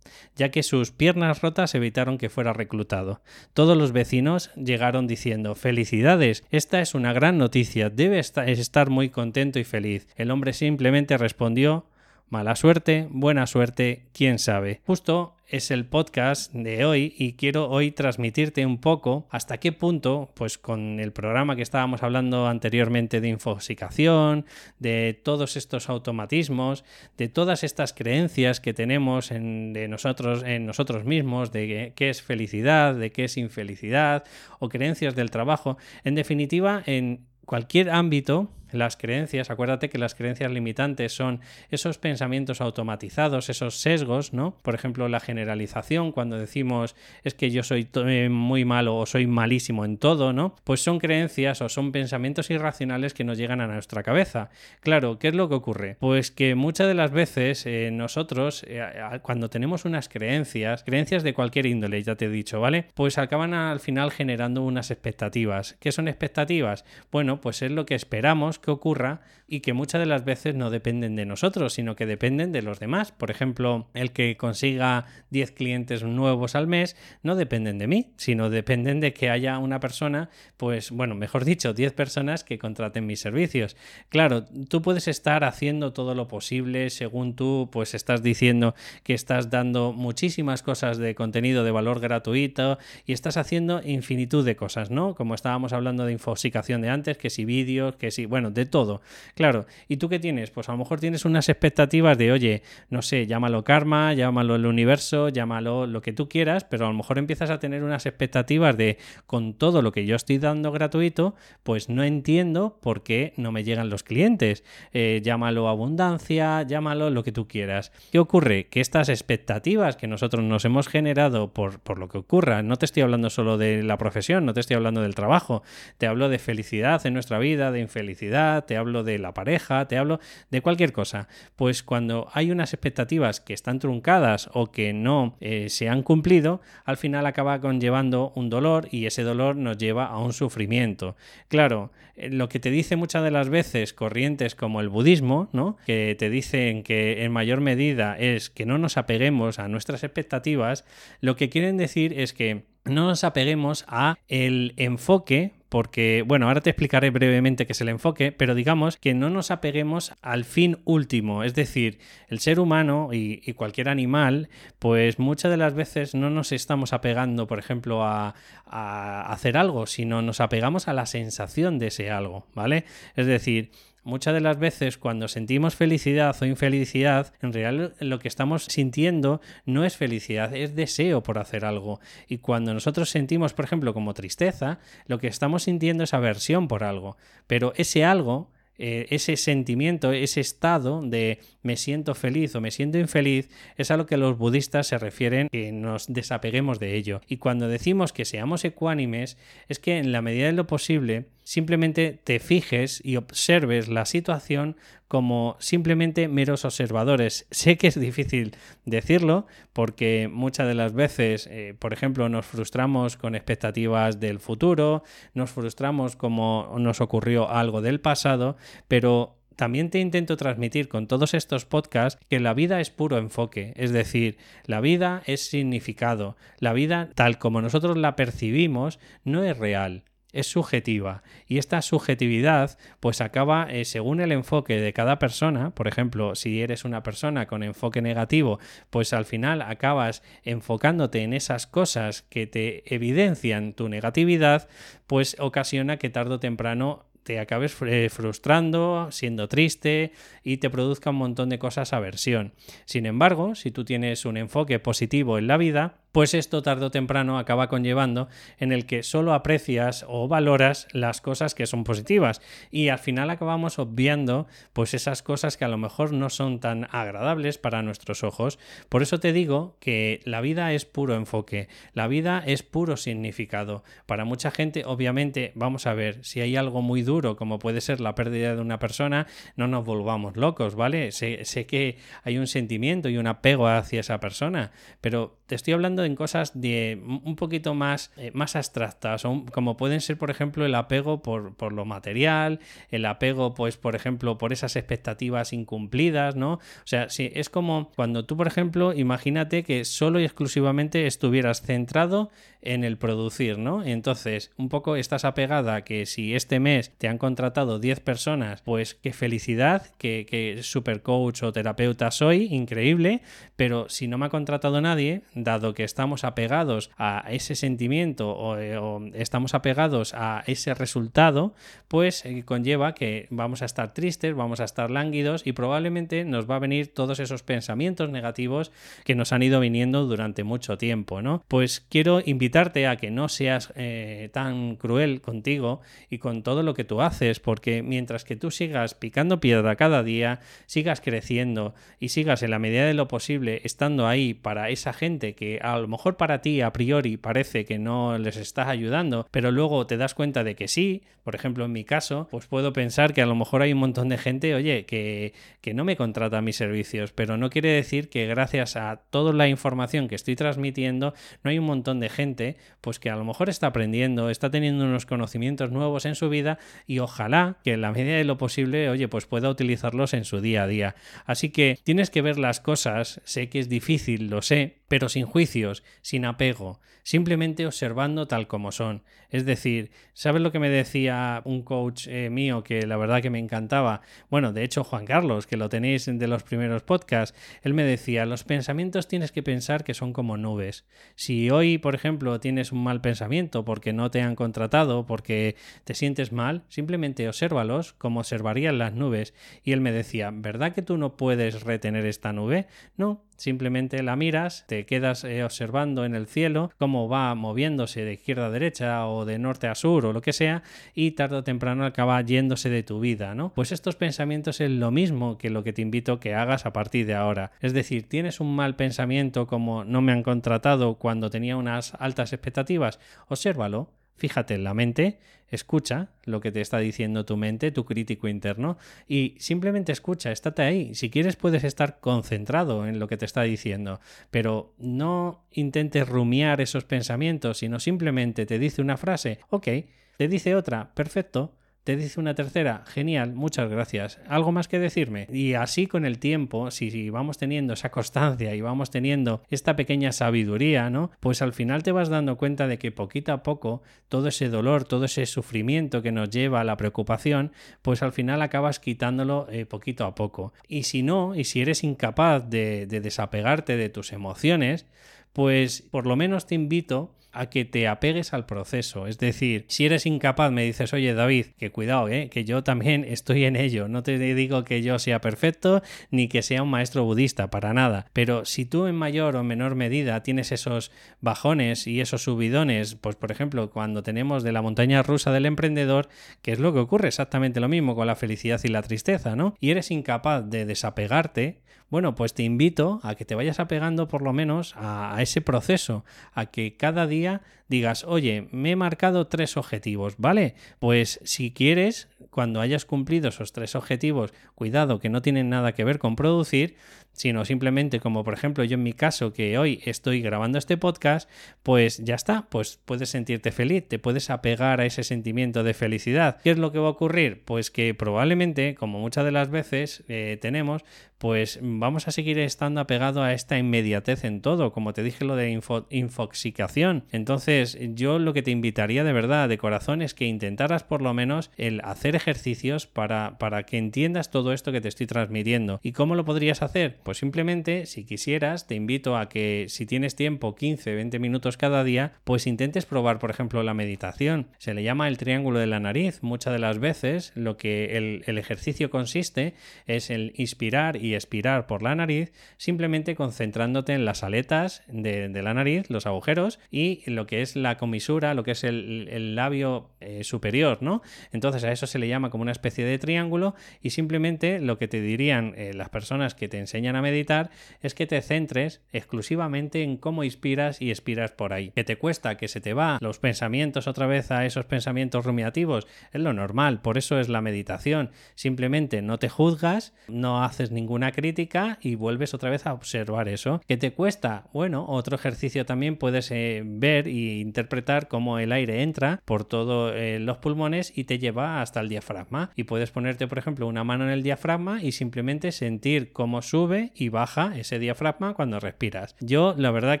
ya 0.34 0.50
que 0.50 0.62
sus 0.62 0.92
piernas 0.92 1.42
rotas 1.42 1.74
evitaron 1.74 2.16
que 2.16 2.30
fuera 2.30 2.54
reclutado. 2.54 3.20
Todos 3.52 3.76
los 3.76 3.92
vecinos 3.92 4.50
llegaron 4.54 5.06
diciendo 5.06 5.54
Felicidades, 5.54 6.44
esta 6.50 6.80
es 6.80 6.94
una 6.94 7.12
gran 7.12 7.36
noticia, 7.36 7.90
debe 7.90 8.18
estar 8.18 8.88
muy 8.88 9.10
contento 9.10 9.58
y 9.58 9.64
feliz. 9.64 10.08
El 10.16 10.30
hombre 10.30 10.54
simplemente 10.54 11.18
respondió 11.18 11.84
Mala 12.30 12.56
suerte, 12.56 13.08
buena 13.10 13.46
suerte, 13.46 14.06
quién 14.14 14.38
sabe. 14.38 14.80
Justo 14.86 15.37
es 15.48 15.70
el 15.70 15.86
podcast 15.86 16.52
de 16.52 16.84
hoy 16.84 17.14
y 17.16 17.32
quiero 17.32 17.70
hoy 17.70 17.90
transmitirte 17.90 18.66
un 18.66 18.78
poco 18.78 19.26
hasta 19.30 19.58
qué 19.58 19.72
punto, 19.72 20.30
pues 20.34 20.58
con 20.58 21.00
el 21.00 21.12
programa 21.12 21.56
que 21.56 21.62
estábamos 21.62 22.02
hablando 22.02 22.46
anteriormente 22.46 23.22
de 23.22 23.28
infosicación, 23.28 24.44
de 24.78 25.18
todos 25.24 25.56
estos 25.56 25.88
automatismos, 25.88 26.84
de 27.16 27.28
todas 27.28 27.64
estas 27.64 27.94
creencias 27.94 28.60
que 28.60 28.74
tenemos 28.74 29.30
en, 29.30 29.72
de 29.72 29.88
nosotros, 29.88 30.42
en 30.44 30.66
nosotros 30.66 31.06
mismos, 31.06 31.50
de 31.50 31.94
qué 31.96 32.10
es 32.10 32.20
felicidad, 32.20 32.94
de 32.94 33.10
qué 33.10 33.24
es 33.24 33.38
infelicidad, 33.38 34.24
o 34.58 34.68
creencias 34.68 35.14
del 35.14 35.30
trabajo, 35.30 35.78
en 36.04 36.14
definitiva, 36.14 36.82
en 36.84 37.26
cualquier 37.46 37.88
ámbito 37.88 38.50
las 38.72 38.96
creencias, 38.96 39.50
acuérdate 39.50 39.88
que 39.88 39.98
las 39.98 40.14
creencias 40.14 40.50
limitantes 40.50 41.12
son 41.12 41.40
esos 41.70 41.98
pensamientos 41.98 42.60
automatizados, 42.60 43.48
esos 43.48 43.80
sesgos, 43.80 44.32
¿no? 44.32 44.56
Por 44.62 44.74
ejemplo, 44.74 45.08
la 45.08 45.20
generalización, 45.20 46.12
cuando 46.12 46.38
decimos 46.38 46.96
es 47.24 47.34
que 47.34 47.50
yo 47.50 47.62
soy 47.62 47.88
eh, 47.94 48.28
muy 48.28 48.64
malo 48.64 48.96
o 48.96 49.06
soy 49.06 49.26
malísimo 49.26 49.84
en 49.84 49.98
todo, 49.98 50.32
¿no? 50.32 50.54
Pues 50.64 50.80
son 50.80 50.98
creencias 50.98 51.60
o 51.62 51.68
son 51.68 51.92
pensamientos 51.92 52.50
irracionales 52.50 53.14
que 53.14 53.24
nos 53.24 53.38
llegan 53.38 53.60
a 53.60 53.66
nuestra 53.66 54.02
cabeza. 54.02 54.50
Claro, 54.80 55.18
¿qué 55.18 55.28
es 55.28 55.34
lo 55.34 55.48
que 55.48 55.54
ocurre? 55.54 55.96
Pues 56.00 56.30
que 56.30 56.54
muchas 56.54 56.88
de 56.88 56.94
las 56.94 57.10
veces 57.10 57.64
eh, 57.66 57.90
nosotros, 57.92 58.64
eh, 58.66 58.82
cuando 59.22 59.50
tenemos 59.50 59.84
unas 59.84 60.08
creencias, 60.08 60.84
creencias 60.84 61.22
de 61.22 61.34
cualquier 61.34 61.66
índole, 61.66 62.02
ya 62.02 62.16
te 62.16 62.26
he 62.26 62.30
dicho, 62.30 62.60
¿vale? 62.60 62.86
Pues 62.94 63.18
acaban 63.18 63.54
al 63.54 63.80
final 63.80 64.10
generando 64.10 64.62
unas 64.62 64.90
expectativas. 64.90 65.76
¿Qué 65.80 65.92
son 65.92 66.08
expectativas? 66.08 66.84
Bueno, 67.10 67.40
pues 67.40 67.62
es 67.62 67.70
lo 67.70 67.86
que 67.86 67.94
esperamos 67.94 68.57
que 68.58 68.70
ocurra 68.70 69.20
y 69.50 69.60
que 69.60 69.72
muchas 69.72 70.00
de 70.00 70.06
las 70.06 70.24
veces 70.24 70.54
no 70.54 70.68
dependen 70.70 71.16
de 71.16 71.24
nosotros, 71.24 71.72
sino 71.72 71.96
que 71.96 72.04
dependen 72.04 72.52
de 72.52 72.60
los 72.60 72.78
demás. 72.78 73.12
Por 73.12 73.30
ejemplo, 73.30 73.88
el 73.94 74.12
que 74.12 74.36
consiga 74.36 75.06
10 75.30 75.52
clientes 75.52 76.02
nuevos 76.02 76.54
al 76.54 76.66
mes 76.66 76.96
no 77.22 77.34
dependen 77.34 77.78
de 77.78 77.86
mí, 77.86 78.12
sino 78.16 78.50
dependen 78.50 79.00
de 79.00 79.14
que 79.14 79.30
haya 79.30 79.58
una 79.58 79.80
persona, 79.80 80.28
pues 80.58 80.90
bueno, 80.90 81.14
mejor 81.14 81.46
dicho, 81.46 81.72
10 81.72 81.94
personas 81.94 82.44
que 82.44 82.58
contraten 82.58 83.06
mis 83.06 83.20
servicios. 83.20 83.76
Claro, 84.10 84.44
tú 84.68 84.82
puedes 84.82 85.08
estar 85.08 85.44
haciendo 85.44 85.94
todo 85.94 86.14
lo 86.14 86.28
posible 86.28 86.90
según 86.90 87.34
tú, 87.34 87.70
pues 87.72 87.94
estás 87.94 88.22
diciendo 88.22 88.74
que 89.02 89.14
estás 89.14 89.48
dando 89.48 89.94
muchísimas 89.94 90.62
cosas 90.62 90.98
de 90.98 91.14
contenido 91.14 91.64
de 91.64 91.70
valor 91.70 92.00
gratuito 92.00 92.78
y 93.06 93.14
estás 93.14 93.38
haciendo 93.38 93.80
infinitud 93.82 94.44
de 94.44 94.56
cosas, 94.56 94.90
¿no? 94.90 95.14
Como 95.14 95.34
estábamos 95.34 95.72
hablando 95.72 96.04
de 96.04 96.12
infosicación 96.12 96.82
de 96.82 96.90
antes, 96.90 97.16
que 97.16 97.30
si 97.30 97.46
vídeos, 97.46 97.96
que 97.96 98.10
si, 98.10 98.26
bueno, 98.26 98.47
de 98.50 98.66
todo. 98.66 99.00
Claro, 99.34 99.66
¿y 99.88 99.96
tú 99.96 100.08
qué 100.08 100.18
tienes? 100.18 100.50
Pues 100.50 100.68
a 100.68 100.72
lo 100.72 100.78
mejor 100.78 101.00
tienes 101.00 101.24
unas 101.24 101.48
expectativas 101.48 102.16
de, 102.18 102.32
oye, 102.32 102.62
no 102.90 103.02
sé, 103.02 103.26
llámalo 103.26 103.64
karma, 103.64 104.14
llámalo 104.14 104.56
el 104.56 104.66
universo, 104.66 105.28
llámalo 105.28 105.86
lo 105.86 106.02
que 106.02 106.12
tú 106.12 106.28
quieras, 106.28 106.64
pero 106.64 106.86
a 106.86 106.88
lo 106.88 106.94
mejor 106.94 107.18
empiezas 107.18 107.50
a 107.50 107.58
tener 107.58 107.82
unas 107.82 108.06
expectativas 108.06 108.76
de, 108.76 108.98
con 109.26 109.54
todo 109.54 109.82
lo 109.82 109.92
que 109.92 110.06
yo 110.06 110.16
estoy 110.16 110.38
dando 110.38 110.72
gratuito, 110.72 111.34
pues 111.62 111.88
no 111.88 112.02
entiendo 112.04 112.78
por 112.80 113.02
qué 113.02 113.32
no 113.36 113.52
me 113.52 113.64
llegan 113.64 113.90
los 113.90 114.02
clientes. 114.02 114.64
Eh, 114.92 115.20
llámalo 115.22 115.68
abundancia, 115.68 116.62
llámalo 116.62 117.10
lo 117.10 117.24
que 117.24 117.32
tú 117.32 117.48
quieras. 117.48 117.92
¿Qué 118.12 118.18
ocurre? 118.18 118.68
Que 118.68 118.80
estas 118.80 119.08
expectativas 119.08 119.96
que 119.96 120.06
nosotros 120.06 120.44
nos 120.44 120.64
hemos 120.64 120.88
generado 120.88 121.52
por, 121.52 121.80
por 121.80 121.98
lo 121.98 122.08
que 122.08 122.18
ocurra, 122.18 122.62
no 122.62 122.76
te 122.76 122.86
estoy 122.86 123.02
hablando 123.02 123.30
solo 123.30 123.58
de 123.58 123.82
la 123.82 123.98
profesión, 123.98 124.46
no 124.46 124.54
te 124.54 124.60
estoy 124.60 124.76
hablando 124.76 125.02
del 125.02 125.14
trabajo, 125.14 125.62
te 125.98 126.06
hablo 126.06 126.28
de 126.28 126.38
felicidad 126.38 127.04
en 127.06 127.14
nuestra 127.14 127.38
vida, 127.38 127.72
de 127.72 127.80
infelicidad, 127.80 128.18
te 128.66 128.76
hablo 128.76 129.04
de 129.04 129.18
la 129.18 129.34
pareja, 129.34 129.86
te 129.88 129.98
hablo 129.98 130.20
de 130.50 130.60
cualquier 130.60 130.92
cosa. 130.92 131.28
Pues 131.56 131.82
cuando 131.82 132.28
hay 132.32 132.50
unas 132.50 132.72
expectativas 132.72 133.40
que 133.40 133.54
están 133.54 133.78
truncadas 133.78 134.50
o 134.52 134.70
que 134.70 134.92
no 134.92 135.36
eh, 135.40 135.68
se 135.68 135.88
han 135.88 136.02
cumplido, 136.02 136.60
al 136.84 136.96
final 136.96 137.26
acaba 137.26 137.60
conllevando 137.60 138.32
un 138.34 138.50
dolor 138.50 138.88
y 138.90 139.06
ese 139.06 139.22
dolor 139.22 139.56
nos 139.56 139.78
lleva 139.78 140.06
a 140.06 140.18
un 140.18 140.32
sufrimiento. 140.32 141.16
Claro, 141.48 141.90
eh, 142.16 142.30
lo 142.30 142.48
que 142.48 142.60
te 142.60 142.70
dice 142.70 142.96
muchas 142.96 143.22
de 143.22 143.30
las 143.30 143.48
veces 143.48 143.92
corrientes 143.92 144.54
como 144.54 144.80
el 144.80 144.88
budismo, 144.88 145.48
¿no? 145.52 145.76
que 145.86 146.16
te 146.18 146.30
dicen 146.30 146.82
que 146.82 147.24
en 147.24 147.32
mayor 147.32 147.60
medida 147.60 148.18
es 148.18 148.50
que 148.50 148.66
no 148.66 148.78
nos 148.78 148.96
apeguemos 148.96 149.58
a 149.58 149.68
nuestras 149.68 150.04
expectativas, 150.04 150.84
lo 151.20 151.36
que 151.36 151.48
quieren 151.48 151.76
decir 151.76 152.18
es 152.18 152.32
que 152.32 152.64
no 152.84 153.06
nos 153.06 153.24
apeguemos 153.24 153.84
a 153.88 154.16
el 154.28 154.72
enfoque 154.76 155.52
porque, 155.68 156.24
bueno, 156.26 156.48
ahora 156.48 156.60
te 156.60 156.70
explicaré 156.70 157.10
brevemente 157.10 157.66
qué 157.66 157.72
es 157.72 157.80
el 157.80 157.88
enfoque, 157.88 158.32
pero 158.32 158.54
digamos 158.54 158.96
que 158.96 159.14
no 159.14 159.30
nos 159.30 159.50
apeguemos 159.50 160.12
al 160.22 160.44
fin 160.44 160.78
último, 160.84 161.44
es 161.44 161.54
decir, 161.54 161.98
el 162.28 162.38
ser 162.38 162.60
humano 162.60 163.10
y, 163.12 163.38
cualquier 163.54 163.88
animal, 163.88 164.48
pues 164.78 165.18
muchas 165.18 165.50
de 165.50 165.56
las 165.56 165.74
veces 165.74 166.14
no 166.14 166.30
nos 166.30 166.52
estamos 166.52 166.92
apegando, 166.92 167.46
por 167.46 167.58
ejemplo, 167.58 168.04
a, 168.04 168.34
a 168.66 169.32
hacer 169.32 169.56
algo, 169.56 169.86
sino 169.86 170.22
nos 170.22 170.40
apegamos 170.40 170.86
a 170.86 170.92
la 170.92 171.06
sensación 171.06 171.78
de 171.78 171.88
ese 171.88 172.10
algo, 172.10 172.46
¿vale? 172.54 172.84
Es 173.16 173.26
decir, 173.26 173.70
muchas 174.08 174.34
de 174.34 174.40
las 174.40 174.58
veces 174.58 174.98
cuando 174.98 175.28
sentimos 175.28 175.76
felicidad 175.76 176.34
o 176.40 176.46
infelicidad, 176.46 177.32
en 177.42 177.52
realidad 177.52 177.94
lo 178.00 178.18
que 178.18 178.28
estamos 178.28 178.64
sintiendo 178.64 179.40
no 179.66 179.84
es 179.84 179.96
felicidad, 179.96 180.56
es 180.56 180.74
deseo 180.74 181.22
por 181.22 181.38
hacer 181.38 181.64
algo. 181.64 182.00
Y 182.26 182.38
cuando 182.38 182.74
nosotros 182.74 183.10
sentimos, 183.10 183.52
por 183.52 183.66
ejemplo, 183.66 183.94
como 183.94 184.14
tristeza, 184.14 184.80
lo 185.06 185.18
que 185.18 185.28
estamos 185.28 185.64
sintiendo 185.64 186.04
es 186.04 186.14
aversión 186.14 186.68
por 186.68 186.84
algo. 186.84 187.16
Pero 187.46 187.72
ese 187.76 188.04
algo 188.04 188.50
eh, 188.80 189.08
ese 189.10 189.36
sentimiento, 189.36 190.12
ese 190.12 190.40
estado 190.40 191.02
de 191.02 191.40
me 191.62 191.76
siento 191.76 192.14
feliz 192.14 192.54
o 192.54 192.60
me 192.60 192.70
siento 192.70 192.98
infeliz, 192.98 193.50
es 193.76 193.90
a 193.90 193.96
lo 193.96 194.06
que 194.06 194.16
los 194.16 194.38
budistas 194.38 194.86
se 194.86 194.98
refieren 194.98 195.48
que 195.48 195.72
nos 195.72 196.06
desapeguemos 196.06 196.78
de 196.78 196.94
ello. 196.94 197.20
Y 197.26 197.38
cuando 197.38 197.66
decimos 197.66 198.12
que 198.12 198.24
seamos 198.24 198.64
ecuánimes, 198.64 199.36
es 199.68 199.80
que 199.80 199.98
en 199.98 200.12
la 200.12 200.22
medida 200.22 200.46
de 200.46 200.52
lo 200.52 200.68
posible 200.68 201.26
simplemente 201.48 202.20
te 202.24 202.40
fijes 202.40 203.00
y 203.02 203.16
observes 203.16 203.88
la 203.88 204.04
situación 204.04 204.76
como 205.08 205.56
simplemente 205.60 206.28
meros 206.28 206.66
observadores. 206.66 207.46
Sé 207.50 207.78
que 207.78 207.86
es 207.86 207.98
difícil 207.98 208.54
decirlo 208.84 209.46
porque 209.72 210.28
muchas 210.30 210.68
de 210.68 210.74
las 210.74 210.92
veces, 210.92 211.48
eh, 211.50 211.74
por 211.78 211.94
ejemplo, 211.94 212.28
nos 212.28 212.44
frustramos 212.44 213.16
con 213.16 213.34
expectativas 213.34 214.20
del 214.20 214.40
futuro, 214.40 215.04
nos 215.32 215.50
frustramos 215.50 216.16
como 216.16 216.76
nos 216.78 217.00
ocurrió 217.00 217.48
algo 217.48 217.80
del 217.80 217.98
pasado, 218.02 218.58
pero 218.86 219.38
también 219.56 219.88
te 219.88 220.00
intento 220.00 220.36
transmitir 220.36 220.86
con 220.86 221.06
todos 221.06 221.32
estos 221.32 221.64
podcasts 221.64 222.22
que 222.28 222.40
la 222.40 222.52
vida 222.52 222.78
es 222.82 222.90
puro 222.90 223.16
enfoque, 223.16 223.72
es 223.76 223.90
decir, 223.90 224.36
la 224.66 224.82
vida 224.82 225.22
es 225.24 225.48
significado, 225.48 226.36
la 226.58 226.74
vida 226.74 227.08
tal 227.14 227.38
como 227.38 227.62
nosotros 227.62 227.96
la 227.96 228.16
percibimos 228.16 229.00
no 229.24 229.44
es 229.44 229.56
real 229.56 230.04
es 230.38 230.46
subjetiva 230.46 231.22
y 231.46 231.58
esta 231.58 231.82
subjetividad 231.82 232.78
pues 233.00 233.20
acaba 233.20 233.68
eh, 233.70 233.84
según 233.84 234.20
el 234.20 234.32
enfoque 234.32 234.80
de 234.80 234.92
cada 234.92 235.18
persona 235.18 235.70
por 235.70 235.88
ejemplo 235.88 236.34
si 236.34 236.62
eres 236.62 236.84
una 236.84 237.02
persona 237.02 237.46
con 237.46 237.62
enfoque 237.62 238.02
negativo 238.02 238.58
pues 238.90 239.12
al 239.12 239.24
final 239.24 239.62
acabas 239.62 240.22
enfocándote 240.44 241.22
en 241.22 241.32
esas 241.32 241.66
cosas 241.66 242.22
que 242.22 242.46
te 242.46 242.94
evidencian 242.94 243.72
tu 243.72 243.88
negatividad 243.88 244.68
pues 245.06 245.36
ocasiona 245.38 245.96
que 245.96 246.10
tarde 246.10 246.34
o 246.34 246.40
temprano 246.40 247.08
te 247.28 247.40
acabes 247.40 247.76
eh, 247.82 248.08
frustrando, 248.10 249.08
siendo 249.10 249.48
triste 249.48 250.12
y 250.42 250.56
te 250.56 250.70
produzca 250.70 251.10
un 251.10 251.16
montón 251.16 251.50
de 251.50 251.58
cosas 251.58 251.92
aversión. 251.92 252.54
Sin 252.86 253.04
embargo, 253.04 253.54
si 253.54 253.70
tú 253.70 253.84
tienes 253.84 254.24
un 254.24 254.38
enfoque 254.38 254.78
positivo 254.78 255.36
en 255.36 255.46
la 255.46 255.58
vida, 255.58 255.98
pues 256.12 256.34
esto 256.34 256.62
tarde 256.62 256.86
o 256.86 256.90
temprano 256.90 257.38
acaba 257.38 257.68
conllevando 257.68 258.28
en 258.58 258.72
el 258.72 258.86
que 258.86 259.02
solo 259.02 259.34
aprecias 259.34 260.04
o 260.08 260.28
valoras 260.28 260.88
las 260.92 261.20
cosas 261.20 261.54
que 261.54 261.66
son 261.66 261.84
positivas 261.84 262.40
y 262.70 262.88
al 262.88 262.98
final 262.98 263.30
acabamos 263.30 263.78
obviando 263.78 264.46
pues 264.72 264.94
esas 264.94 265.22
cosas 265.22 265.56
que 265.56 265.64
a 265.64 265.68
lo 265.68 265.78
mejor 265.78 266.12
no 266.12 266.30
son 266.30 266.60
tan 266.60 266.88
agradables 266.90 267.58
para 267.58 267.82
nuestros 267.82 268.24
ojos. 268.24 268.58
Por 268.88 269.02
eso 269.02 269.20
te 269.20 269.32
digo 269.32 269.76
que 269.80 270.20
la 270.24 270.40
vida 270.40 270.72
es 270.72 270.84
puro 270.84 271.14
enfoque, 271.14 271.68
la 271.92 272.08
vida 272.08 272.42
es 272.46 272.62
puro 272.62 272.96
significado. 272.96 273.84
Para 274.06 274.24
mucha 274.24 274.50
gente 274.50 274.84
obviamente 274.86 275.52
vamos 275.54 275.86
a 275.86 275.94
ver 275.94 276.24
si 276.24 276.40
hay 276.40 276.56
algo 276.56 276.82
muy 276.82 277.02
duro 277.02 277.36
como 277.36 277.58
puede 277.58 277.80
ser 277.80 278.00
la 278.00 278.14
pérdida 278.14 278.54
de 278.54 278.60
una 278.60 278.78
persona, 278.78 279.26
no 279.56 279.68
nos 279.68 279.84
volvamos 279.84 280.36
locos, 280.36 280.74
¿vale? 280.74 281.12
Sé, 281.12 281.44
sé 281.44 281.66
que 281.66 281.98
hay 282.22 282.38
un 282.38 282.46
sentimiento 282.46 283.08
y 283.08 283.18
un 283.18 283.26
apego 283.26 283.68
hacia 283.68 284.00
esa 284.00 284.20
persona, 284.20 284.72
pero 285.00 285.38
te 285.46 285.54
estoy 285.54 285.74
hablando 285.74 285.97
en 286.04 286.16
cosas 286.16 286.60
de 286.60 287.00
un 287.04 287.36
poquito 287.36 287.74
más, 287.74 288.12
eh, 288.16 288.30
más 288.34 288.56
abstractas, 288.56 289.24
como 289.52 289.76
pueden 289.76 290.00
ser, 290.00 290.18
por 290.18 290.30
ejemplo, 290.30 290.64
el 290.64 290.74
apego 290.74 291.22
por, 291.22 291.54
por, 291.54 291.72
lo 291.72 291.84
material, 291.84 292.60
el 292.90 293.04
apego, 293.06 293.54
pues, 293.54 293.76
por 293.76 293.94
ejemplo, 293.94 294.38
por 294.38 294.52
esas 294.52 294.76
expectativas 294.76 295.52
incumplidas, 295.52 296.36
¿no? 296.36 296.54
O 296.54 296.60
sea, 296.84 297.08
sí, 297.08 297.30
es 297.34 297.50
como 297.50 297.90
cuando 297.94 298.24
tú, 298.24 298.36
por 298.36 298.46
ejemplo, 298.46 298.92
imagínate 298.92 299.62
que 299.62 299.84
solo 299.84 300.20
y 300.20 300.24
exclusivamente 300.24 301.06
estuvieras 301.06 301.62
centrado 301.62 302.30
en 302.62 302.84
el 302.84 302.98
producir, 302.98 303.58
¿no? 303.58 303.84
Entonces, 303.84 304.50
un 304.56 304.68
poco 304.68 304.96
estás 304.96 305.24
apegada 305.24 305.76
a 305.76 305.84
que 305.84 306.06
si 306.06 306.34
este 306.34 306.60
mes 306.60 306.92
te 306.98 307.08
han 307.08 307.18
contratado 307.18 307.78
10 307.78 308.00
personas, 308.00 308.62
pues 308.62 308.94
qué 308.94 309.12
felicidad, 309.12 309.86
que, 309.98 310.26
que 310.28 310.62
super 310.62 311.02
coach 311.02 311.42
o 311.42 311.52
terapeuta 311.52 312.10
soy, 312.10 312.48
increíble, 312.50 313.22
pero 313.56 313.88
si 313.88 314.08
no 314.08 314.18
me 314.18 314.26
ha 314.26 314.30
contratado 314.30 314.80
nadie, 314.80 315.22
dado 315.34 315.74
que 315.74 315.84
estamos 315.84 316.24
apegados 316.24 316.90
a 316.96 317.24
ese 317.30 317.54
sentimiento 317.54 318.58
eh, 318.58 318.76
o, 318.76 319.00
estamos 319.14 319.54
apegados 319.54 320.14
a 320.14 320.42
ese 320.46 320.74
resultado, 320.74 321.54
pues 321.88 322.24
eh, 322.24 322.42
conlleva 322.44 322.94
que 322.94 323.26
vamos 323.30 323.62
a 323.62 323.64
estar 323.64 323.94
tristes, 323.94 324.34
vamos 324.34 324.60
a 324.60 324.64
estar 324.64 324.90
lánguidos 324.90 325.46
y 325.46 325.52
probablemente 325.52 326.24
nos 326.24 326.48
va 326.48 326.56
a 326.56 326.60
venir 326.60 326.92
todos 326.92 327.20
esos 327.20 327.42
pensamientos 327.42 328.10
negativos 328.10 328.72
que 329.04 329.14
nos 329.14 329.32
han 329.32 329.42
ido 329.42 329.60
viniendo 329.60 330.06
durante 330.06 330.44
mucho 330.44 330.78
tiempo, 330.78 331.22
¿no? 331.22 331.44
Pues 331.48 331.84
quiero 331.88 332.20
invitarte 332.48 332.86
a 332.86 332.96
que 332.96 333.10
no 333.10 333.28
seas 333.28 333.74
eh, 333.76 334.30
tan 334.32 334.76
cruel 334.76 335.20
contigo 335.20 335.82
y 336.08 336.16
con 336.16 336.42
todo 336.42 336.62
lo 336.62 336.72
que 336.72 336.84
tú 336.84 337.02
haces, 337.02 337.40
porque 337.40 337.82
mientras 337.82 338.24
que 338.24 338.36
tú 338.36 338.50
sigas 338.50 338.94
picando 338.94 339.38
piedra 339.38 339.76
cada 339.76 340.02
día, 340.02 340.40
sigas 340.64 341.02
creciendo 341.02 341.74
y 342.00 342.08
sigas 342.08 342.42
en 342.42 342.52
la 342.52 342.58
medida 342.58 342.86
de 342.86 342.94
lo 342.94 343.06
posible 343.06 343.60
estando 343.64 344.06
ahí 344.06 344.32
para 344.32 344.70
esa 344.70 344.94
gente 344.94 345.34
que 345.34 345.58
a 345.60 345.76
lo 345.76 345.88
mejor 345.88 346.16
para 346.16 346.40
ti 346.40 346.62
a 346.62 346.72
priori 346.72 347.18
parece 347.18 347.66
que 347.66 347.78
no 347.78 348.16
les 348.16 348.38
estás 348.38 348.68
ayudando, 348.68 349.28
pero 349.30 349.50
luego 349.50 349.86
te 349.86 349.98
das 349.98 350.14
cuenta 350.14 350.42
de 350.42 350.54
que 350.54 350.68
sí, 350.68 351.02
por 351.24 351.34
ejemplo 351.34 351.66
en 351.66 351.72
mi 351.72 351.84
caso, 351.84 352.28
pues 352.30 352.46
puedo 352.46 352.72
pensar 352.72 353.12
que 353.12 353.20
a 353.20 353.26
lo 353.26 353.34
mejor 353.34 353.60
hay 353.60 353.74
un 353.74 353.80
montón 353.80 354.08
de 354.08 354.16
gente, 354.16 354.54
oye, 354.54 354.86
que, 354.86 355.34
que 355.60 355.74
no 355.74 355.84
me 355.84 355.96
contrata 355.96 356.40
mis 356.40 356.56
servicios, 356.56 357.12
pero 357.12 357.36
no 357.36 357.50
quiere 357.50 357.72
decir 357.72 358.08
que 358.08 358.26
gracias 358.26 358.76
a 358.76 359.02
toda 359.10 359.34
la 359.34 359.48
información 359.48 360.08
que 360.08 360.14
estoy 360.14 360.34
transmitiendo, 360.34 361.12
no 361.42 361.50
hay 361.50 361.58
un 361.58 361.66
montón 361.66 362.00
de 362.00 362.08
gente 362.08 362.37
pues 362.80 362.98
que 362.98 363.10
a 363.10 363.16
lo 363.16 363.24
mejor 363.24 363.48
está 363.48 363.68
aprendiendo, 363.68 364.30
está 364.30 364.50
teniendo 364.50 364.84
unos 364.84 365.06
conocimientos 365.06 365.70
nuevos 365.70 366.04
en 366.06 366.14
su 366.14 366.28
vida 366.28 366.58
y 366.86 366.98
ojalá 367.00 367.58
que 367.64 367.74
en 367.74 367.80
la 367.80 367.92
medida 367.92 368.16
de 368.16 368.24
lo 368.24 368.38
posible, 368.38 368.88
oye, 368.88 369.08
pues 369.08 369.26
pueda 369.26 369.48
utilizarlos 369.48 370.14
en 370.14 370.24
su 370.24 370.40
día 370.40 370.64
a 370.64 370.66
día. 370.66 370.94
Así 371.26 371.50
que 371.50 371.78
tienes 371.84 372.10
que 372.10 372.22
ver 372.22 372.38
las 372.38 372.60
cosas, 372.60 373.20
sé 373.24 373.48
que 373.48 373.58
es 373.58 373.68
difícil, 373.68 374.30
lo 374.30 374.42
sé, 374.42 374.78
pero 374.88 375.08
sin 375.08 375.26
juicios, 375.26 375.82
sin 376.00 376.24
apego, 376.24 376.80
simplemente 377.02 377.66
observando 377.66 378.26
tal 378.26 378.46
como 378.46 378.72
son. 378.72 379.02
Es 379.30 379.44
decir, 379.44 379.90
¿sabes 380.14 380.42
lo 380.42 380.52
que 380.52 380.58
me 380.58 380.70
decía 380.70 381.42
un 381.44 381.62
coach 381.62 382.06
eh, 382.08 382.30
mío 382.30 382.62
que 382.64 382.86
la 382.86 382.96
verdad 382.96 383.22
que 383.22 383.30
me 383.30 383.38
encantaba? 383.38 384.00
Bueno, 384.30 384.52
de 384.52 384.64
hecho 384.64 384.84
Juan 384.84 385.04
Carlos, 385.04 385.46
que 385.46 385.56
lo 385.56 385.68
tenéis 385.68 386.06
de 386.06 386.28
los 386.28 386.42
primeros 386.42 386.82
podcasts, 386.82 387.38
él 387.62 387.74
me 387.74 387.84
decía, 387.84 388.26
los 388.26 388.44
pensamientos 388.44 389.08
tienes 389.08 389.32
que 389.32 389.42
pensar 389.42 389.84
que 389.84 389.94
son 389.94 390.12
como 390.12 390.36
nubes. 390.36 390.84
Si 391.14 391.50
hoy, 391.50 391.78
por 391.78 391.94
ejemplo, 391.94 392.27
tienes 392.40 392.72
un 392.72 392.82
mal 392.82 393.00
pensamiento 393.00 393.64
porque 393.64 393.92
no 393.92 394.10
te 394.10 394.20
han 394.20 394.36
contratado, 394.36 395.06
porque 395.06 395.56
te 395.84 395.94
sientes 395.94 396.32
mal, 396.32 396.62
simplemente 396.68 397.28
obsérvalos 397.28 397.94
como 397.94 398.20
observarían 398.20 398.78
las 398.78 398.92
nubes. 398.94 399.34
Y 399.64 399.72
él 399.72 399.80
me 399.80 399.92
decía, 399.92 400.30
¿verdad 400.32 400.72
que 400.72 400.82
tú 400.82 400.96
no 400.98 401.16
puedes 401.16 401.62
retener 401.62 402.06
esta 402.06 402.32
nube? 402.32 402.66
No, 402.96 403.22
Simplemente 403.38 404.02
la 404.02 404.16
miras, 404.16 404.64
te 404.66 404.84
quedas 404.84 405.22
eh, 405.22 405.44
observando 405.44 406.04
en 406.04 406.16
el 406.16 406.26
cielo 406.26 406.72
cómo 406.76 407.08
va 407.08 407.32
moviéndose 407.36 408.04
de 408.04 408.14
izquierda 408.14 408.46
a 408.46 408.50
derecha 408.50 409.06
o 409.06 409.24
de 409.24 409.38
norte 409.38 409.68
a 409.68 409.76
sur 409.76 410.06
o 410.06 410.12
lo 410.12 410.20
que 410.20 410.32
sea 410.32 410.64
y 410.92 411.12
tarde 411.12 411.36
o 411.36 411.44
temprano 411.44 411.86
acaba 411.86 412.20
yéndose 412.20 412.68
de 412.68 412.82
tu 412.82 412.98
vida, 412.98 413.36
¿no? 413.36 413.52
Pues 413.54 413.70
estos 413.70 413.94
pensamientos 413.94 414.60
es 414.60 414.72
lo 414.72 414.90
mismo 414.90 415.38
que 415.38 415.50
lo 415.50 415.62
que 415.62 415.72
te 415.72 415.82
invito 415.82 416.18
que 416.18 416.34
hagas 416.34 416.66
a 416.66 416.72
partir 416.72 417.06
de 417.06 417.14
ahora. 417.14 417.52
Es 417.60 417.72
decir, 417.72 418.08
tienes 418.08 418.40
un 418.40 418.56
mal 418.56 418.74
pensamiento 418.74 419.46
como 419.46 419.84
no 419.84 420.02
me 420.02 420.10
han 420.10 420.24
contratado 420.24 420.96
cuando 420.96 421.30
tenía 421.30 421.56
unas 421.56 421.94
altas 421.94 422.32
expectativas, 422.32 422.98
obsérvalo, 423.28 423.88
Fíjate 424.18 424.54
en 424.54 424.64
la 424.64 424.74
mente, 424.74 425.20
escucha 425.48 426.10
lo 426.24 426.40
que 426.40 426.52
te 426.52 426.60
está 426.60 426.78
diciendo 426.78 427.24
tu 427.24 427.36
mente, 427.36 427.70
tu 427.70 427.84
crítico 427.84 428.28
interno, 428.28 428.76
y 429.06 429.36
simplemente 429.38 429.92
escucha, 429.92 430.32
estate 430.32 430.62
ahí. 430.62 430.94
Si 430.94 431.08
quieres 431.08 431.36
puedes 431.36 431.64
estar 431.64 432.00
concentrado 432.00 432.86
en 432.86 432.98
lo 432.98 433.06
que 433.06 433.16
te 433.16 433.24
está 433.24 433.42
diciendo, 433.42 434.00
pero 434.30 434.74
no 434.78 435.46
intentes 435.52 436.08
rumiar 436.08 436.60
esos 436.60 436.84
pensamientos, 436.84 437.58
sino 437.58 437.78
simplemente 437.78 438.44
te 438.44 438.58
dice 438.58 438.82
una 438.82 438.96
frase, 438.96 439.38
ok, 439.50 439.68
te 440.16 440.28
dice 440.28 440.56
otra, 440.56 440.92
perfecto, 440.94 441.54
te 441.88 441.96
dice 441.96 442.20
una 442.20 442.34
tercera, 442.34 442.84
genial, 442.86 443.32
muchas 443.32 443.70
gracias. 443.70 444.20
¿Algo 444.28 444.52
más 444.52 444.68
que 444.68 444.78
decirme? 444.78 445.26
Y 445.32 445.54
así 445.54 445.86
con 445.86 446.04
el 446.04 446.18
tiempo, 446.18 446.70
si, 446.70 447.08
vamos 447.08 447.38
teniendo 447.38 447.72
esa 447.72 447.90
constancia 447.90 448.54
y 448.54 448.60
vamos 448.60 448.90
teniendo 448.90 449.42
esta 449.48 449.74
pequeña 449.74 450.12
sabiduría, 450.12 450.90
¿no? 450.90 451.10
Pues 451.18 451.40
al 451.40 451.54
final 451.54 451.82
te 451.82 451.92
vas 451.92 452.10
dando 452.10 452.36
cuenta 452.36 452.66
de 452.66 452.78
que 452.78 452.92
poquito 452.92 453.32
a 453.32 453.42
poco 453.42 453.80
todo 454.10 454.28
ese 454.28 454.50
dolor, 454.50 454.84
todo 454.84 455.06
ese 455.06 455.24
sufrimiento 455.24 456.02
que 456.02 456.12
nos 456.12 456.28
lleva 456.28 456.60
a 456.60 456.64
la 456.64 456.76
preocupación, 456.76 457.52
pues 457.80 458.02
al 458.02 458.12
final 458.12 458.42
acabas 458.42 458.80
quitándolo 458.80 459.46
eh, 459.50 459.64
poquito 459.64 460.04
a 460.04 460.14
poco. 460.14 460.52
Y 460.68 460.82
si 460.82 461.02
no, 461.02 461.34
y 461.36 461.44
si 461.44 461.62
eres 461.62 461.84
incapaz 461.84 462.50
de 462.50 462.84
desapegarte 462.86 463.78
de 463.78 463.88
tus 463.88 464.12
emociones, 464.12 464.84
pues 465.32 465.80
por 465.80 466.06
lo 466.06 466.16
menos 466.16 466.46
te 466.46 466.54
invito 466.54 467.14
a 467.32 467.50
que 467.50 467.64
te 467.64 467.88
apegues 467.88 468.32
al 468.32 468.46
proceso. 468.46 469.06
Es 469.06 469.18
decir, 469.18 469.64
si 469.68 469.86
eres 469.86 470.06
incapaz, 470.06 470.50
me 470.50 470.64
dices, 470.64 470.92
oye 470.92 471.14
David, 471.14 471.46
que 471.58 471.70
cuidado, 471.70 472.08
¿eh? 472.08 472.28
que 472.30 472.44
yo 472.44 472.64
también 472.64 473.04
estoy 473.08 473.44
en 473.44 473.56
ello. 473.56 473.88
No 473.88 474.02
te 474.02 474.18
digo 474.18 474.64
que 474.64 474.82
yo 474.82 474.98
sea 474.98 475.20
perfecto 475.20 475.82
ni 476.10 476.28
que 476.28 476.42
sea 476.42 476.62
un 476.62 476.70
maestro 476.70 477.04
budista, 477.04 477.50
para 477.50 477.74
nada. 477.74 478.06
Pero 478.12 478.44
si 478.44 478.64
tú 478.64 478.86
en 478.86 478.94
mayor 478.94 479.36
o 479.36 479.44
menor 479.44 479.74
medida 479.74 480.22
tienes 480.22 480.52
esos 480.52 480.90
bajones 481.20 481.86
y 481.86 482.00
esos 482.00 482.22
subidones, 482.22 482.94
pues 482.94 483.16
por 483.16 483.30
ejemplo, 483.30 483.70
cuando 483.70 484.02
tenemos 484.02 484.42
de 484.42 484.52
la 484.52 484.62
montaña 484.62 485.02
rusa 485.02 485.32
del 485.32 485.46
emprendedor, 485.46 486.08
que 486.42 486.52
es 486.52 486.58
lo 486.58 486.72
que 486.72 486.80
ocurre 486.80 487.08
exactamente 487.08 487.60
lo 487.60 487.68
mismo 487.68 487.94
con 487.94 488.06
la 488.06 488.16
felicidad 488.16 488.60
y 488.64 488.68
la 488.68 488.82
tristeza, 488.82 489.36
¿no? 489.36 489.54
Y 489.60 489.70
eres 489.70 489.90
incapaz 489.90 490.48
de 490.48 490.64
desapegarte, 490.64 491.60
bueno, 491.90 492.14
pues 492.14 492.34
te 492.34 492.42
invito 492.42 493.00
a 493.02 493.14
que 493.14 493.24
te 493.24 493.34
vayas 493.34 493.60
apegando 493.60 494.08
por 494.08 494.22
lo 494.22 494.32
menos 494.32 494.74
a, 494.76 495.16
a 495.16 495.22
ese 495.22 495.40
proceso, 495.40 496.04
a 496.32 496.46
que 496.46 496.76
cada 496.76 497.06
día 497.06 497.42
digas, 497.68 498.04
oye, 498.04 498.48
me 498.50 498.72
he 498.72 498.76
marcado 498.76 499.26
tres 499.26 499.56
objetivos, 499.56 500.14
¿vale? 500.18 500.54
Pues 500.78 501.20
si 501.24 501.52
quieres, 501.52 502.08
cuando 502.30 502.60
hayas 502.60 502.84
cumplido 502.84 503.28
esos 503.28 503.52
tres 503.52 503.74
objetivos, 503.74 504.32
cuidado 504.54 504.98
que 504.98 505.08
no 505.08 505.22
tienen 505.22 505.48
nada 505.48 505.72
que 505.72 505.84
ver 505.84 505.98
con 505.98 506.16
producir, 506.16 506.76
sino 507.18 507.44
simplemente 507.44 507.98
como 507.98 508.22
por 508.22 508.32
ejemplo 508.32 508.62
yo 508.64 508.74
en 508.74 508.82
mi 508.84 508.92
caso 508.92 509.32
que 509.32 509.58
hoy 509.58 509.80
estoy 509.84 510.22
grabando 510.22 510.56
este 510.56 510.76
podcast, 510.76 511.28
pues 511.62 511.98
ya 511.98 512.14
está, 512.14 512.46
pues 512.48 512.80
puedes 512.84 513.10
sentirte 513.10 513.50
feliz, 513.50 513.88
te 513.88 513.98
puedes 513.98 514.30
apegar 514.30 514.80
a 514.80 514.86
ese 514.86 515.02
sentimiento 515.02 515.64
de 515.64 515.74
felicidad. 515.74 516.40
¿Qué 516.42 516.50
es 516.50 516.58
lo 516.58 516.70
que 516.70 516.78
va 516.78 516.86
a 516.86 516.92
ocurrir? 516.92 517.42
Pues 517.44 517.70
que 517.70 517.92
probablemente, 517.92 518.76
como 518.76 519.00
muchas 519.00 519.24
de 519.24 519.32
las 519.32 519.50
veces 519.50 520.04
eh, 520.08 520.38
tenemos, 520.40 520.84
pues 521.18 521.58
vamos 521.60 522.06
a 522.06 522.12
seguir 522.12 522.38
estando 522.38 522.80
apegado 522.80 523.22
a 523.22 523.32
esta 523.32 523.58
inmediatez 523.58 524.24
en 524.24 524.40
todo, 524.40 524.72
como 524.72 524.92
te 524.92 525.02
dije 525.02 525.24
lo 525.24 525.34
de 525.34 525.60
infoxicación. 525.90 527.04
Entonces, 527.10 527.76
yo 527.94 528.20
lo 528.20 528.32
que 528.32 528.42
te 528.42 528.52
invitaría 528.52 529.02
de 529.02 529.12
verdad, 529.12 529.48
de 529.48 529.58
corazón, 529.58 530.00
es 530.00 530.14
que 530.14 530.26
intentaras 530.26 530.84
por 530.84 531.02
lo 531.02 531.12
menos 531.14 531.50
el 531.56 531.80
hacer 531.82 532.14
ejercicios 532.14 532.86
para, 532.86 533.36
para 533.38 533.64
que 533.64 533.78
entiendas 533.78 534.30
todo 534.30 534.52
esto 534.52 534.70
que 534.70 534.80
te 534.80 534.88
estoy 534.88 535.06
transmitiendo. 535.06 535.80
¿Y 535.82 535.92
cómo 535.92 536.14
lo 536.14 536.24
podrías 536.24 536.62
hacer? 536.62 536.98
Pues 537.08 537.16
simplemente, 537.16 537.86
si 537.86 538.04
quisieras, 538.04 538.66
te 538.66 538.74
invito 538.74 539.16
a 539.16 539.30
que 539.30 539.64
si 539.70 539.86
tienes 539.86 540.14
tiempo, 540.14 540.54
15, 540.54 540.94
20 540.94 541.18
minutos 541.18 541.56
cada 541.56 541.82
día, 541.82 542.12
pues 542.24 542.46
intentes 542.46 542.84
probar, 542.84 543.18
por 543.18 543.30
ejemplo, 543.30 543.62
la 543.62 543.72
meditación. 543.72 544.48
Se 544.58 544.74
le 544.74 544.82
llama 544.82 545.08
el 545.08 545.16
triángulo 545.16 545.58
de 545.58 545.66
la 545.66 545.80
nariz. 545.80 546.22
Muchas 546.22 546.52
de 546.52 546.58
las 546.58 546.78
veces 546.80 547.32
lo 547.34 547.56
que 547.56 547.96
el, 547.96 548.38
ejercicio 548.38 548.90
consiste 548.90 549.54
es 549.86 550.10
el 550.10 550.34
inspirar 550.36 551.02
y 551.02 551.14
expirar 551.14 551.66
por 551.66 551.82
la 551.82 551.94
nariz, 551.94 552.30
simplemente 552.58 553.14
concentrándote 553.14 553.94
en 553.94 554.04
las 554.04 554.22
aletas 554.22 554.82
de, 554.88 555.30
la 555.30 555.54
nariz, 555.54 555.88
los 555.88 556.04
agujeros, 556.04 556.60
y 556.70 557.10
lo 557.10 557.26
que 557.26 557.40
es 557.40 557.56
la 557.56 557.78
comisura, 557.78 558.34
lo 558.34 558.44
que 558.44 558.50
es 558.50 558.64
el, 558.64 559.34
labio 559.34 559.88
eh, 560.00 560.24
superior, 560.24 560.82
¿no? 560.82 561.00
Entonces 561.32 561.64
a 561.64 561.72
eso 561.72 561.86
se 561.86 561.98
le 561.98 562.06
llama 562.06 562.28
como 562.28 562.42
una 562.42 562.52
especie 562.52 562.84
de 562.84 562.98
triángulo 562.98 563.54
y 563.80 563.90
simplemente 563.90 564.60
lo 564.60 564.76
que 564.76 564.88
te 564.88 565.00
dirían 565.00 565.54
eh, 565.56 565.72
las 565.72 565.88
personas 565.88 566.34
que 566.34 566.48
te 566.48 566.58
enseñan 566.58 566.96
a 566.97 566.97
meditar 567.00 567.50
es 567.80 567.94
que 567.94 568.06
te 568.06 568.20
centres 568.20 568.82
exclusivamente 568.92 569.82
en 569.82 569.96
cómo 569.96 570.24
inspiras 570.24 570.82
y 570.82 570.90
expiras 570.90 571.30
por 571.32 571.52
ahí. 571.52 571.70
Que 571.70 571.84
te 571.84 571.96
cuesta, 571.96 572.36
que 572.36 572.48
se 572.48 572.60
te 572.60 572.74
va 572.74 572.98
los 573.00 573.18
pensamientos 573.18 573.86
otra 573.86 574.06
vez 574.06 574.30
a 574.30 574.44
esos 574.44 574.66
pensamientos 574.66 575.24
rumiativos, 575.24 575.86
es 576.12 576.20
lo 576.20 576.32
normal, 576.32 576.82
por 576.82 576.98
eso 576.98 577.18
es 577.18 577.28
la 577.28 577.40
meditación. 577.40 578.10
Simplemente 578.34 579.00
no 579.00 579.18
te 579.18 579.28
juzgas, 579.28 579.94
no 580.08 580.44
haces 580.44 580.70
ningún 580.70 580.98
una 580.98 581.12
crítica 581.12 581.78
y 581.80 581.94
vuelves 581.94 582.34
otra 582.34 582.50
vez 582.50 582.66
a 582.66 582.72
observar 582.72 583.28
eso. 583.28 583.60
¿Qué 583.68 583.76
te 583.76 583.92
cuesta? 583.92 584.48
Bueno, 584.52 584.84
otro 584.88 585.14
ejercicio 585.14 585.64
también 585.64 585.96
puedes 585.96 586.30
eh, 586.32 586.62
ver 586.64 587.06
e 587.06 587.38
interpretar 587.38 588.08
cómo 588.08 588.40
el 588.40 588.50
aire 588.50 588.82
entra 588.82 589.22
por 589.24 589.44
todos 589.44 589.92
eh, 589.94 590.18
los 590.20 590.38
pulmones 590.38 590.92
y 590.96 591.04
te 591.04 591.20
lleva 591.20 591.62
hasta 591.62 591.80
el 591.80 591.88
diafragma. 591.88 592.50
Y 592.56 592.64
puedes 592.64 592.90
ponerte, 592.90 593.28
por 593.28 593.38
ejemplo, 593.38 593.68
una 593.68 593.84
mano 593.84 594.04
en 594.04 594.10
el 594.10 594.24
diafragma 594.24 594.82
y 594.82 594.90
simplemente 594.90 595.52
sentir 595.52 596.12
cómo 596.12 596.42
sube 596.42 596.87
y 596.94 597.08
baja 597.08 597.56
ese 597.58 597.78
diafragma 597.78 598.34
cuando 598.34 598.60
respiras. 598.60 599.16
Yo, 599.20 599.54
la 599.56 599.70
verdad 599.70 600.00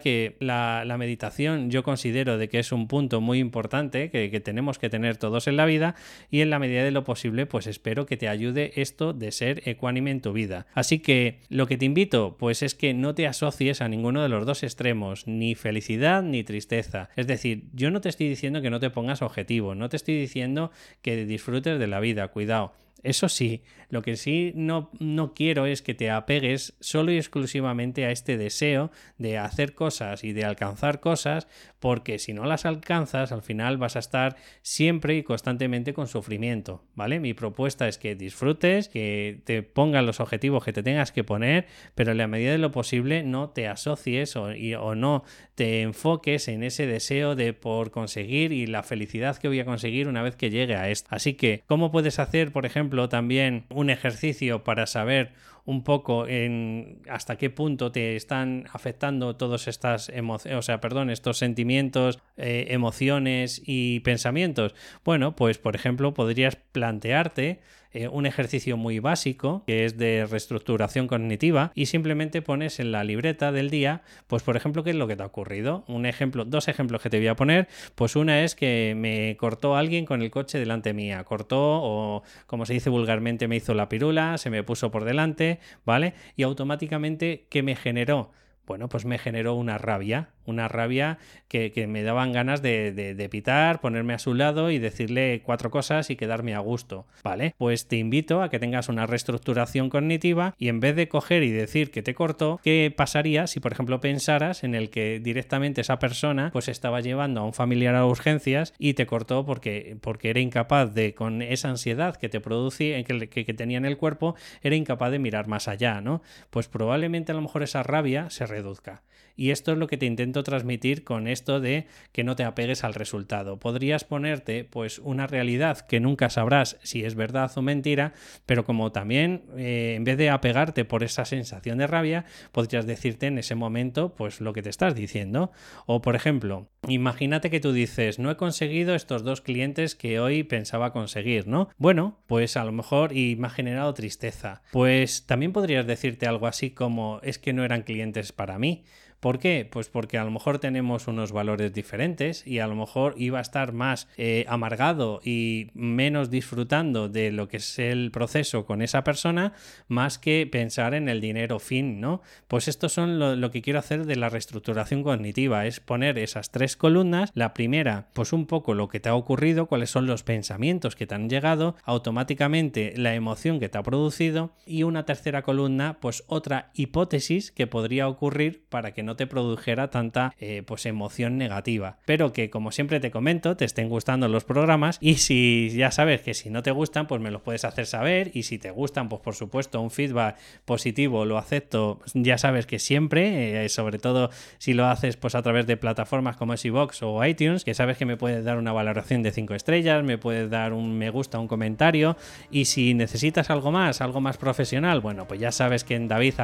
que 0.00 0.36
la, 0.40 0.84
meditación 0.98 1.70
yo 1.70 1.84
considero 1.84 2.38
de 2.38 2.48
que 2.48 2.58
es 2.58 2.72
un 2.72 2.88
punto 2.88 3.20
muy 3.20 3.38
importante 3.38 4.10
que, 4.10 4.30
que 4.30 4.40
tenemos 4.40 4.78
que 4.78 4.90
tener 4.90 5.16
todos 5.16 5.46
en 5.46 5.56
la 5.56 5.64
vida 5.64 5.94
y 6.30 6.40
en 6.40 6.50
la 6.50 6.58
medida 6.58 6.82
de 6.82 6.90
lo 6.90 7.04
posible, 7.04 7.46
pues 7.46 7.66
espero 7.66 8.04
que 8.04 8.16
te 8.16 8.28
ayude 8.28 8.72
esto 8.76 9.12
de 9.12 9.30
ser 9.30 9.62
ecuánime 9.68 10.10
en 10.10 10.20
tu 10.20 10.32
vida. 10.32 10.66
Así 10.74 10.98
que 10.98 11.40
lo 11.48 11.66
que 11.66 11.76
te 11.76 11.84
invito, 11.84 12.36
pues 12.38 12.62
es 12.62 12.74
que 12.74 12.94
no 12.94 13.14
te 13.14 13.26
asocies 13.26 13.80
a 13.80 13.88
ninguno 13.88 14.22
de 14.22 14.28
los 14.28 14.44
dos 14.44 14.62
extremos, 14.62 15.26
ni 15.26 15.54
felicidad 15.54 16.22
ni 16.22 16.44
tristeza. 16.44 17.10
Es 17.16 17.26
decir, 17.26 17.64
yo 17.72 17.90
no 17.90 18.00
te 18.00 18.08
estoy 18.08 18.28
diciendo 18.28 18.62
que 18.62 18.70
no 18.70 18.80
te 18.80 18.90
pongas 18.90 19.22
objetivo, 19.22 19.74
no 19.74 19.88
te 19.88 19.96
estoy 19.96 20.18
diciendo 20.18 20.70
que 21.02 21.24
disfrutes 21.24 21.78
de 21.78 21.86
la 21.86 22.00
vida, 22.00 22.28
cuidado. 22.28 22.72
Eso 23.02 23.28
sí, 23.28 23.62
lo 23.90 24.02
que 24.02 24.16
sí 24.16 24.52
no, 24.54 24.90
no, 24.98 25.32
quiero 25.34 25.66
es 25.66 25.82
que 25.82 25.94
te 25.94 26.10
apegues 26.10 26.76
solo 26.80 27.12
y 27.12 27.16
exclusivamente 27.16 28.04
a 28.04 28.10
este 28.10 28.36
deseo 28.36 28.90
de 29.18 29.38
hacer 29.38 29.74
cosas 29.74 30.24
y 30.24 30.32
de 30.32 30.44
alcanzar 30.44 31.00
cosas, 31.00 31.48
porque 31.78 32.18
si 32.18 32.32
no 32.32 32.44
las 32.44 32.66
alcanzas, 32.66 33.30
al 33.32 33.42
final 33.42 33.78
vas 33.78 33.96
a 33.96 34.00
estar 34.00 34.36
siempre 34.62 35.16
y 35.16 35.22
constantemente 35.22 35.94
con 35.94 36.08
sufrimiento, 36.08 36.84
¿vale? 36.94 37.20
Mi 37.20 37.34
propuesta 37.34 37.88
es 37.88 37.98
que 37.98 38.14
disfrutes, 38.14 38.88
que 38.88 39.40
te 39.44 39.62
pongas 39.62 40.04
los 40.04 40.20
objetivos 40.20 40.64
que 40.64 40.72
te 40.72 40.82
tengas 40.82 41.12
que 41.12 41.24
poner, 41.24 41.66
pero 41.94 42.12
en 42.12 42.18
la 42.18 42.26
medida 42.26 42.52
de 42.52 42.58
lo 42.58 42.72
posible 42.72 43.22
no 43.22 43.50
te 43.50 43.68
asocies 43.68 44.36
o, 44.36 44.48
o 44.80 44.94
no 44.94 45.24
te 45.54 45.82
enfoques 45.82 46.48
en 46.48 46.62
ese 46.62 46.86
deseo 46.86 47.34
de 47.34 47.52
por 47.52 47.90
conseguir 47.90 48.52
y 48.52 48.66
la 48.66 48.82
felicidad 48.82 49.36
que 49.36 49.48
voy 49.48 49.60
a 49.60 49.64
conseguir 49.64 50.08
una 50.08 50.22
vez 50.22 50.36
que 50.36 50.50
llegue 50.50 50.76
a 50.76 50.88
esto. 50.88 51.08
Así 51.10 51.34
que, 51.34 51.62
¿cómo 51.66 51.90
puedes 51.90 52.18
hacer, 52.18 52.52
por 52.52 52.66
ejemplo, 52.66 52.87
también 53.08 53.64
un 53.70 53.90
ejercicio 53.90 54.64
para 54.64 54.86
saber 54.86 55.32
un 55.68 55.84
poco 55.84 56.26
en 56.26 57.02
hasta 57.10 57.36
qué 57.36 57.50
punto 57.50 57.92
te 57.92 58.16
están 58.16 58.64
afectando 58.72 59.36
todas 59.36 59.68
estas 59.68 60.08
emociones, 60.08 60.58
o 60.58 60.62
sea, 60.62 60.80
perdón, 60.80 61.10
estos 61.10 61.36
sentimientos, 61.36 62.20
eh, 62.38 62.68
emociones 62.70 63.60
y 63.66 64.00
pensamientos. 64.00 64.74
Bueno, 65.04 65.36
pues 65.36 65.58
por 65.58 65.76
ejemplo, 65.76 66.14
podrías 66.14 66.56
plantearte 66.56 67.60
eh, 67.98 68.06
un 68.06 68.26
ejercicio 68.26 68.76
muy 68.76 69.00
básico 69.00 69.64
que 69.66 69.84
es 69.84 69.98
de 69.98 70.24
reestructuración 70.24 71.08
cognitiva 71.08 71.72
y 71.74 71.86
simplemente 71.86 72.42
pones 72.42 72.78
en 72.78 72.92
la 72.92 73.02
libreta 73.02 73.50
del 73.50 73.70
día, 73.70 74.02
pues 74.28 74.44
por 74.44 74.56
ejemplo, 74.56 74.84
qué 74.84 74.90
es 74.90 74.96
lo 74.96 75.08
que 75.08 75.16
te 75.16 75.24
ha 75.24 75.26
ocurrido. 75.26 75.82
Un 75.88 76.06
ejemplo, 76.06 76.44
dos 76.44 76.68
ejemplos 76.68 77.02
que 77.02 77.10
te 77.10 77.18
voy 77.18 77.26
a 77.26 77.34
poner, 77.34 77.66
pues 77.96 78.14
una 78.14 78.44
es 78.44 78.54
que 78.54 78.94
me 78.96 79.36
cortó 79.36 79.74
alguien 79.74 80.06
con 80.06 80.22
el 80.22 80.30
coche 80.30 80.60
delante 80.60 80.92
mía, 80.92 81.24
cortó 81.24 81.58
o 81.58 82.22
como 82.46 82.66
se 82.66 82.74
dice 82.74 82.88
vulgarmente 82.88 83.48
me 83.48 83.56
hizo 83.56 83.74
la 83.74 83.88
pirula, 83.88 84.38
se 84.38 84.48
me 84.48 84.62
puso 84.62 84.92
por 84.92 85.04
delante, 85.04 85.58
¿vale? 85.84 86.14
Y 86.36 86.44
automáticamente, 86.44 87.46
¿qué 87.50 87.64
me 87.64 87.74
generó? 87.74 88.30
Bueno, 88.64 88.88
pues 88.88 89.06
me 89.06 89.18
generó 89.18 89.54
una 89.54 89.76
rabia, 89.76 90.30
una 90.48 90.68
rabia 90.68 91.18
que, 91.48 91.86
me 91.88 92.02
daban 92.02 92.32
ganas 92.32 92.62
de, 92.62 93.28
pitar, 93.30 93.80
ponerme 93.80 94.14
a 94.14 94.18
su 94.18 94.34
lado 94.34 94.70
y 94.70 94.78
decirle 94.78 95.42
cuatro 95.44 95.70
cosas 95.70 96.10
y 96.10 96.16
quedarme 96.16 96.54
a 96.54 96.58
gusto. 96.58 97.06
Vale, 97.22 97.54
pues 97.58 97.88
te 97.88 97.96
invito 97.96 98.42
a 98.42 98.50
que 98.50 98.58
tengas 98.58 98.88
una 98.88 99.06
reestructuración 99.06 99.88
cognitiva 99.90 100.54
y 100.58 100.68
en 100.68 100.80
vez 100.80 100.96
de 100.96 101.08
coger 101.08 101.42
y 101.42 101.50
decir 101.50 101.90
que 101.90 102.02
te 102.02 102.14
cortó, 102.14 102.60
¿qué 102.62 102.92
pasaría 102.94 103.46
si 103.46 103.60
por 103.60 103.72
ejemplo 103.72 104.00
pensaras 104.00 104.64
en 104.64 104.74
el 104.74 104.90
que 104.90 105.20
directamente 105.20 105.80
esa 105.80 105.98
persona 105.98 106.50
pues 106.52 106.68
estaba 106.68 107.00
llevando 107.00 107.40
a 107.40 107.44
un 107.44 107.54
familiar 107.54 107.94
a 107.94 108.06
urgencias 108.06 108.74
y 108.78 108.94
te 108.94 109.06
cortó 109.06 109.44
porque, 109.44 109.96
porque 110.00 110.30
era 110.30 110.40
incapaz 110.40 110.94
de, 110.94 111.14
con 111.14 111.42
esa 111.42 111.68
ansiedad 111.68 112.16
que 112.16 112.28
te 112.28 112.40
producía, 112.40 113.02
que 113.02 113.54
tenía 113.54 113.78
en 113.78 113.84
el 113.84 113.96
cuerpo, 113.96 114.34
era 114.62 114.76
incapaz 114.76 115.10
de 115.10 115.18
mirar 115.18 115.46
más 115.46 115.68
allá, 115.68 116.00
¿no? 116.00 116.22
Pues 116.50 116.68
probablemente 116.68 117.32
a 117.32 117.34
lo 117.34 117.42
mejor 117.42 117.62
esa 117.62 117.82
rabia 117.82 118.30
se 118.30 118.46
reduzca. 118.46 119.02
Y 119.38 119.52
esto 119.52 119.70
es 119.70 119.78
lo 119.78 119.86
que 119.86 119.96
te 119.96 120.04
intento 120.04 120.42
transmitir 120.42 121.04
con 121.04 121.28
esto 121.28 121.60
de 121.60 121.86
que 122.10 122.24
no 122.24 122.34
te 122.34 122.42
apegues 122.42 122.82
al 122.82 122.92
resultado. 122.92 123.60
Podrías 123.60 124.02
ponerte 124.02 124.64
pues 124.64 124.98
una 124.98 125.28
realidad 125.28 125.78
que 125.86 126.00
nunca 126.00 126.28
sabrás 126.28 126.76
si 126.82 127.04
es 127.04 127.14
verdad 127.14 127.52
o 127.54 127.62
mentira, 127.62 128.14
pero 128.46 128.64
como 128.64 128.90
también 128.90 129.44
eh, 129.56 129.94
en 129.96 130.02
vez 130.02 130.18
de 130.18 130.30
apegarte 130.30 130.84
por 130.84 131.04
esa 131.04 131.24
sensación 131.24 131.78
de 131.78 131.86
rabia, 131.86 132.24
podrías 132.50 132.84
decirte 132.84 133.28
en 133.28 133.38
ese 133.38 133.54
momento 133.54 134.16
pues 134.16 134.40
lo 134.40 134.52
que 134.52 134.62
te 134.62 134.70
estás 134.70 134.96
diciendo. 134.96 135.52
O 135.86 136.02
por 136.02 136.16
ejemplo, 136.16 136.66
imagínate 136.88 137.48
que 137.48 137.60
tú 137.60 137.72
dices, 137.72 138.18
no 138.18 138.32
he 138.32 138.36
conseguido 138.36 138.96
estos 138.96 139.22
dos 139.22 139.40
clientes 139.40 139.94
que 139.94 140.18
hoy 140.18 140.42
pensaba 140.42 140.92
conseguir, 140.92 141.46
¿no? 141.46 141.68
Bueno, 141.78 142.18
pues 142.26 142.56
a 142.56 142.64
lo 142.64 142.72
mejor 142.72 143.16
y 143.16 143.36
me 143.36 143.46
ha 143.46 143.50
generado 143.50 143.94
tristeza. 143.94 144.62
Pues 144.72 145.26
también 145.26 145.52
podrías 145.52 145.86
decirte 145.86 146.26
algo 146.26 146.48
así 146.48 146.70
como 146.70 147.20
es 147.22 147.38
que 147.38 147.52
no 147.52 147.64
eran 147.64 147.82
clientes 147.82 148.32
para 148.32 148.58
mí. 148.58 148.82
¿Por 149.20 149.40
qué? 149.40 149.68
Pues 149.70 149.88
porque 149.88 150.16
a 150.16 150.24
lo 150.24 150.30
mejor 150.30 150.60
tenemos 150.60 151.08
unos 151.08 151.32
valores 151.32 151.72
diferentes 151.72 152.46
y 152.46 152.60
a 152.60 152.68
lo 152.68 152.76
mejor 152.76 153.14
iba 153.16 153.38
a 153.38 153.42
estar 153.42 153.72
más 153.72 154.08
eh, 154.16 154.44
amargado 154.48 155.20
y 155.24 155.70
menos 155.74 156.30
disfrutando 156.30 157.08
de 157.08 157.32
lo 157.32 157.48
que 157.48 157.56
es 157.56 157.78
el 157.80 158.12
proceso 158.12 158.64
con 158.64 158.80
esa 158.80 159.02
persona 159.02 159.54
más 159.88 160.18
que 160.18 160.48
pensar 160.50 160.94
en 160.94 161.08
el 161.08 161.20
dinero 161.20 161.58
fin, 161.58 162.00
¿no? 162.00 162.22
Pues 162.46 162.68
esto 162.68 162.88
son 162.88 163.18
lo, 163.18 163.34
lo 163.34 163.50
que 163.50 163.60
quiero 163.60 163.80
hacer 163.80 164.06
de 164.06 164.16
la 164.16 164.28
reestructuración 164.28 165.02
cognitiva, 165.02 165.66
es 165.66 165.80
poner 165.80 166.18
esas 166.18 166.50
tres 166.50 166.76
columnas. 166.76 167.30
La 167.34 167.54
primera, 167.54 168.08
pues 168.12 168.32
un 168.32 168.46
poco 168.46 168.74
lo 168.74 168.88
que 168.88 169.00
te 169.00 169.08
ha 169.08 169.14
ocurrido, 169.14 169.66
cuáles 169.66 169.90
son 169.90 170.06
los 170.06 170.22
pensamientos 170.22 170.94
que 170.94 171.06
te 171.06 171.14
han 171.14 171.28
llegado, 171.28 171.74
automáticamente 171.84 172.94
la 172.96 173.14
emoción 173.14 173.58
que 173.58 173.68
te 173.68 173.78
ha 173.78 173.82
producido 173.82 174.52
y 174.64 174.84
una 174.84 175.04
tercera 175.04 175.42
columna, 175.42 175.98
pues 176.00 176.22
otra 176.28 176.70
hipótesis 176.74 177.50
que 177.50 177.66
podría 177.66 178.08
ocurrir 178.08 178.64
para 178.68 178.92
que 178.92 179.02
no 179.02 179.07
te 179.16 179.26
produjera 179.26 179.90
tanta 179.90 180.34
eh, 180.40 180.62
pues 180.66 180.86
emoción 180.86 181.38
negativa. 181.38 181.98
Pero 182.04 182.32
que 182.32 182.50
como 182.50 182.72
siempre 182.72 183.00
te 183.00 183.10
comento, 183.10 183.56
te 183.56 183.64
estén 183.64 183.88
gustando 183.88 184.28
los 184.28 184.44
programas 184.44 184.98
y 185.00 185.14
si 185.16 185.70
ya 185.70 185.90
sabes 185.90 186.20
que 186.22 186.34
si 186.34 186.50
no 186.50 186.62
te 186.62 186.70
gustan, 186.70 187.06
pues 187.06 187.20
me 187.20 187.30
los 187.30 187.42
puedes 187.42 187.64
hacer 187.64 187.86
saber 187.86 188.30
y 188.34 188.44
si 188.44 188.58
te 188.58 188.70
gustan, 188.70 189.08
pues 189.08 189.22
por 189.22 189.34
supuesto 189.34 189.80
un 189.80 189.90
feedback 189.90 190.36
positivo 190.64 191.24
lo 191.24 191.38
acepto, 191.38 192.00
ya 192.14 192.38
sabes 192.38 192.66
que 192.66 192.78
siempre, 192.78 193.64
eh, 193.64 193.68
sobre 193.68 193.98
todo 193.98 194.30
si 194.58 194.74
lo 194.74 194.86
haces 194.86 195.16
pues 195.16 195.34
a 195.34 195.42
través 195.42 195.66
de 195.66 195.76
plataformas 195.76 196.36
como 196.36 196.56
Xbox 196.56 197.02
o 197.02 197.24
iTunes, 197.24 197.64
que 197.64 197.74
sabes 197.74 197.98
que 197.98 198.06
me 198.06 198.16
puedes 198.16 198.44
dar 198.44 198.58
una 198.58 198.72
valoración 198.72 199.22
de 199.22 199.32
5 199.32 199.54
estrellas, 199.54 200.04
me 200.04 200.18
puedes 200.18 200.50
dar 200.50 200.72
un 200.72 200.98
me 200.98 201.10
gusta, 201.10 201.38
un 201.38 201.48
comentario 201.48 202.16
y 202.50 202.64
si 202.66 202.94
necesitas 202.94 203.50
algo 203.50 203.70
más, 203.70 204.00
algo 204.00 204.20
más 204.20 204.36
profesional, 204.36 205.00
bueno, 205.00 205.26
pues 205.26 205.40
ya 205.40 205.52
sabes 205.52 205.84
que 205.84 205.94
en 205.94 206.08
david 206.08 206.34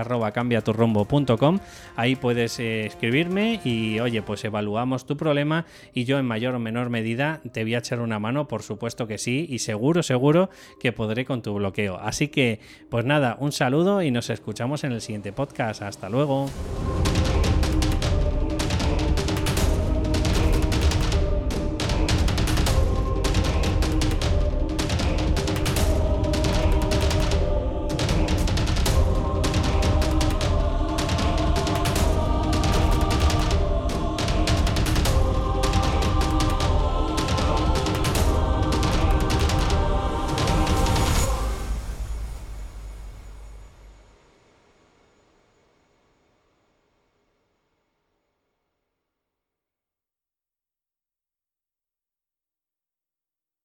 ahí 1.97 2.17
puedes 2.17 2.54
escribirme 2.59 3.61
y 3.65 4.01
oye, 4.01 4.23
pues 4.23 4.45
evaluamos 4.45 5.07
tu 5.07 5.17
problema 5.17 5.67
y 5.93 6.05
yo 6.05 6.19
en 6.19 6.27
mayor 6.27 6.55
o 6.55 6.59
menor 6.59 6.91
medida 6.91 7.41
te 7.53 7.63
voy 7.63 7.75
a 7.75 7.79
echar 7.79 8.01
una 8.01 8.19
mano, 8.19 8.49
por 8.49 8.63
supuesto 8.63 9.07
que 9.07 9.19
sí, 9.19 9.47
y 9.49 9.61
seguro, 9.61 10.03
seguro 10.03 10.51
que 10.81 10.93
podré 10.93 11.25
con 11.25 11.43
tu 11.43 11.55
bloqueo. 11.55 11.99
Así 11.99 12.29
que, 12.29 12.61
pues 12.91 13.05
nada, 13.05 13.37
un 13.41 13.53
saludo 13.53 14.03
y 14.03 14.11
nos 14.11 14.31
escuchamos 14.31 14.85
en 14.85 14.93
el 14.93 15.01
siguiente 15.01 15.33
podcast. 15.33 15.83
Hasta 15.83 16.09
luego. 16.09 16.47